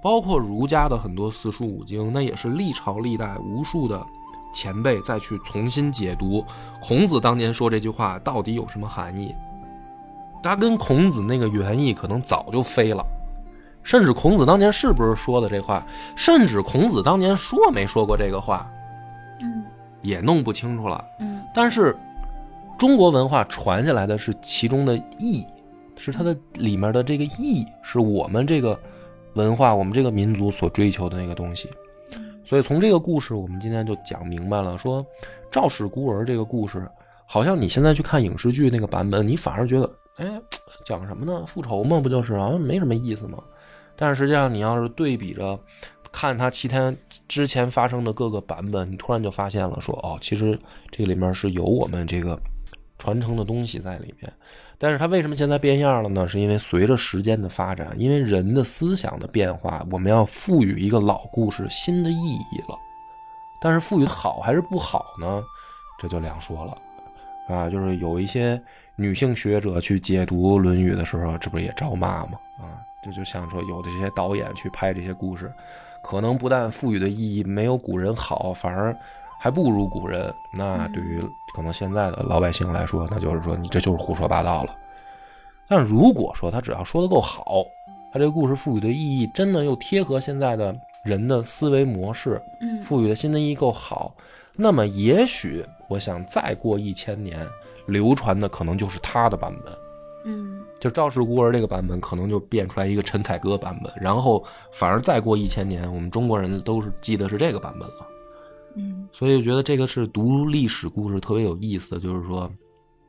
[0.00, 4.00] 包括儒家的很多四书五经，那也是历朝历代无数的
[4.54, 6.44] 前辈再去重新解读
[6.80, 9.34] 孔子当年说这句话到底有什么含义。
[10.40, 13.04] 他跟孔子那个原意可能早就飞了，
[13.82, 18.70] 甚至孔子当年是不是说的这话，甚至孔子当年说没说过这个话，
[19.40, 19.64] 嗯
[20.02, 21.04] 也弄不清楚了。
[21.20, 21.96] 嗯但是。
[22.78, 25.46] 中国文化传下来的是其中的义，
[25.96, 28.76] 是它的里面的这个义，是我们这个
[29.34, 31.70] 文化、我们这个民族所追求的那个东西。
[32.44, 35.04] 所以从这个故事，我们今天就讲明白了，说
[35.48, 36.90] 赵氏孤儿这个故事，
[37.24, 40.26] 好像你现在去看影视剧那个版本，你反而觉得，哎，
[40.84, 41.44] 讲什么呢？
[41.46, 43.38] 复仇嘛，不就是好像没什么意思吗？
[43.96, 45.58] 但是实际上，你要是对比着
[46.12, 46.94] 看它其他
[47.28, 50.58] 之前发生的各个版本，你突然就发现了，说哦，其实
[50.90, 52.38] 这里面是有我们这个。
[52.98, 54.32] 传承的东西在里面，
[54.78, 56.28] 但是它为什么现在变样了呢？
[56.28, 62.78] 是因为随着时间的发展，因为人的思想的变化，我们要赋予一个老故事新的意义了。
[63.60, 65.42] 但是赋予好还是不好呢？
[65.98, 66.78] 这就两说了
[67.48, 67.68] 啊。
[67.68, 68.62] 就是有一些
[68.94, 72.38] 女性学者去解读《论语》的时候，这不是也招骂吗？
[72.60, 75.52] 啊，这就像说有的这些导演去拍这些故事，
[76.02, 78.96] 可能不但赋予的意义没有古人好，反而
[79.40, 80.32] 还不如古人。
[80.52, 81.20] 那对于
[81.54, 84.76] 可能现在的老百姓来说，那就是说你这就是胡说八道了。
[85.68, 87.64] 但如果说他只要说的够好，
[88.12, 94.14] 他这个故事赋予的意义真的又贴合现在的人的思维模式，嗯赋予的新的意义够好，
[94.54, 97.44] 那么也许我想再过一千年，
[97.86, 99.74] 流传的可能就是他的版本。
[100.82, 108.08] 嗯就《赵氏孤儿》这个版本，可能就变出来一个陈凯歌版本，然后反而再过一千年，我们中国人都是记得是这个版本了。
[108.74, 112.50] 嗯所以我觉得这个是读历史故事特别有意思的，就是说，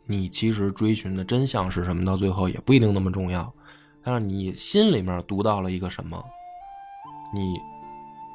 [0.06, 3.52] 你其实追寻的真相是什么，到最后也不一定那么重要，
[4.04, 6.24] 但是你心里面读到了一个什么，
[7.34, 7.58] 你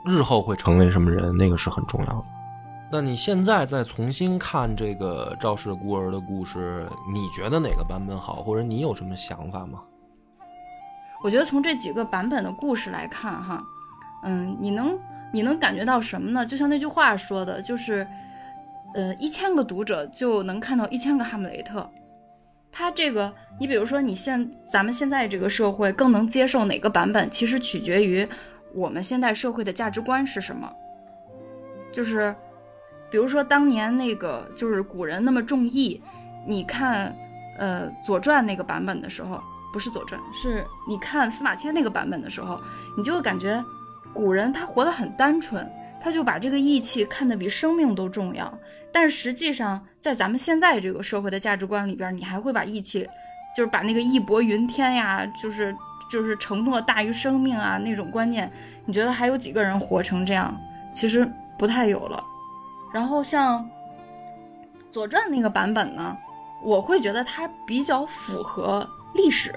[0.04, 2.24] 日后会成为什么人，那个是很重要的。
[2.90, 9.82] 那你现在再重新看这个赵氏孤儿的故事，你觉得哪个版本好，或者你有什么想法吗？
[11.22, 13.62] 我觉得从这几个版本的故事来看，哈，
[14.22, 14.98] 嗯，你能
[15.32, 16.46] 你能感觉到什么呢？
[16.46, 18.06] 就像那句话说的，就是，
[18.94, 21.86] 呃，一千个读者就能看到一千个哈姆雷特。
[22.72, 28.26] 他这个，你比如说，你现咱们现在这个社会更能接受哪个版本，其实取决于
[28.74, 30.72] 我们现代社会的价值观是什么。
[31.90, 32.34] 就是，
[33.10, 36.00] 比如说当年那个就是古人那么重义，
[36.46, 37.14] 你看，
[37.56, 39.42] 呃，《左传》那个版本的时候，
[39.72, 42.60] 不是《左传》，是你看司马迁那个版本的时候，
[42.96, 43.62] 你就会感觉
[44.12, 48.52] 古人他活得很单纯，他就把这个义气看得比生命都重要。
[48.92, 53.06] 但是实际上，在咱们现在这个社会的价值观里边，你还会把义气，
[53.56, 55.74] 就是把那个义薄云天呀，就是
[56.10, 58.50] 就是承诺大于生命啊那种观念，
[58.86, 60.54] 你觉得还有几个人活成这样？
[60.94, 62.22] 其实不太有了。
[62.92, 63.62] 然后像
[64.90, 66.16] 《左传》那个版本呢，
[66.62, 69.52] 我会觉得它比较符合历史，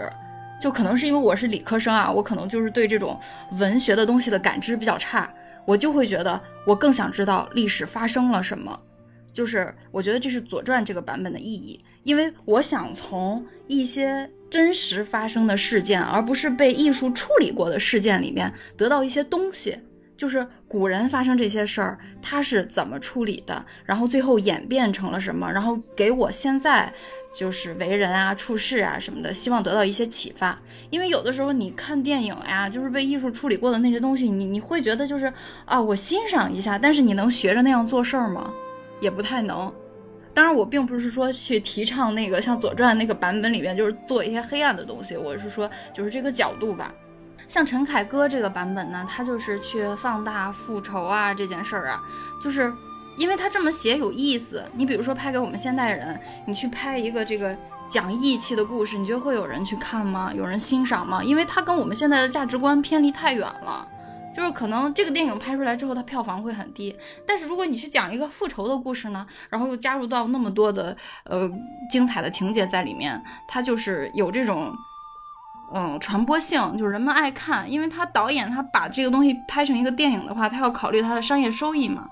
[0.60, 3.20] 就可能是因为我是理科生啊，我可能就是对这种
[3.54, 5.34] 文学的东西的感知比较差，
[5.66, 8.80] 我就会觉得我更想知道历史发生了什么。
[9.34, 19.80] 就是我觉得这是《左传》这个版本的意义，因为我想从一些真实发生的事件，而不是被艺术处理过的事件里面得到一些东西。
[20.22, 26.94] 就是古人发生这些事儿，他是怎么处理的，然后最后演变成了什么，然后给我现在
[27.36, 30.56] 就是为人啊、处事啊什么的，希望得到一些启发。
[30.92, 35.34] 因为有的时候你看电影呀，就是被艺术处理过的那些东西，你你会觉得就是
[35.66, 38.54] 啊，我欣赏一下，但是你能学着那样做事儿吗？
[39.00, 39.74] 也不太能。
[40.36, 46.94] 当然，我并不是说去提倡那个像《左传》那个版本里面就是做一些黑暗的东西，我是说就是这个角度吧。
[47.52, 52.02] 像陈凯歌这个版本呢，他就是去放大复仇啊这件事儿啊，
[52.42, 52.74] 就是
[53.18, 54.64] 因为他这么写有意思。
[54.74, 57.54] 你比如说拍给我们现代人，你去拍一个这个
[57.90, 60.32] 讲义气的故事，你觉得会有人去看吗？
[60.34, 61.22] 有人欣赏吗？
[61.22, 63.86] 因为他跟我们现在的价值观偏离太远了。
[64.34, 66.98] 就是可能这个电影拍出来之后，它票房会很低。
[67.28, 70.96] 但是如果你去讲一个复仇的故事呢，然后又加入到那么多的
[71.26, 71.52] 呃
[71.90, 74.74] 精彩的情节在里面，它就是有这种
[75.74, 77.70] 嗯传播性，就是人们爱看。
[77.72, 82.10] 因为他导演他把这个东西拍成一个电影的话，他要考虑他的商业收益嘛。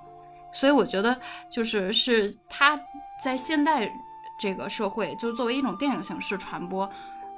[0.52, 1.16] 所以我觉得
[1.50, 2.80] 就是是他
[3.24, 3.90] 在现代
[4.40, 6.90] 这个社会，就作为一种电影形式传播，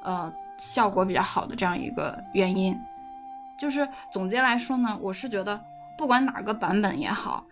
[0.02, 2.80] 呃效果比较好的这样一个原因。
[3.58, 5.60] 就是总结来说呢，我是觉得
[5.98, 7.44] 不管哪个版本也好，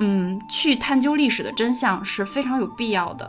[0.00, 3.28] 嗯，去探究历史的真相是非常有必要的，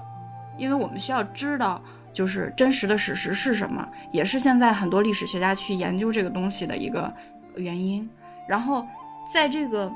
[0.58, 1.82] 因为我们需要知道
[2.18, 7.14] 就是真实的史实是什么，也是现在很多历史学家去研究这个东西的一个
[7.56, 8.10] 原因。
[8.48, 8.84] 然后
[9.32, 9.92] 在这个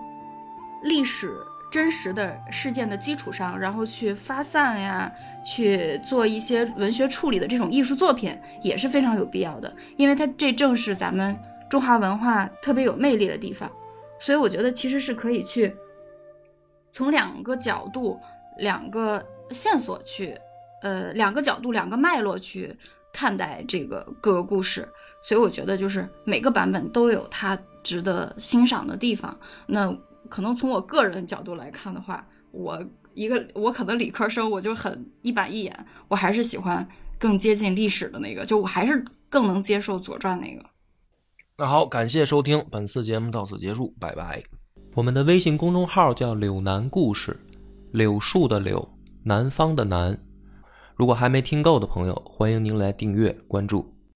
[0.83, 1.35] 历史
[1.71, 5.11] 真实的事件的基础上，然后去发散呀，
[5.43, 11.35] 去做一些文学处理的这种艺术作品，也是非常有必要的，因为它这正是咱们。
[11.71, 13.71] 中华文化特别有魅力的地方，
[14.19, 15.73] 所以我觉得其实是可以去
[16.91, 18.19] 从两个角度、
[18.57, 20.37] 两个线索去，
[20.81, 22.75] 呃，两个角度、两个脉络去
[23.13, 24.87] 看待这个各个故事。
[25.23, 29.37] 所以我觉得就是每个版本都有它值得欣赏的地方。
[29.67, 29.95] 那
[30.29, 36.87] 可能从我个人角度来看的话，我一个我可能理科生，我就很一板一眼，我还是喜欢
[37.19, 40.65] 更接近历史的那个，就我还是更能接受《左传》那个。
[41.57, 44.41] 那好，感谢收听，本次节目到此结束，拜拜。
[44.95, 47.39] 我们的微信公众号叫“柳南故事”，
[47.93, 48.89] 柳树的柳，
[49.23, 50.17] 南方的南。
[51.01, 53.91] 如果还没听够的朋友，欢迎您来订阅关注。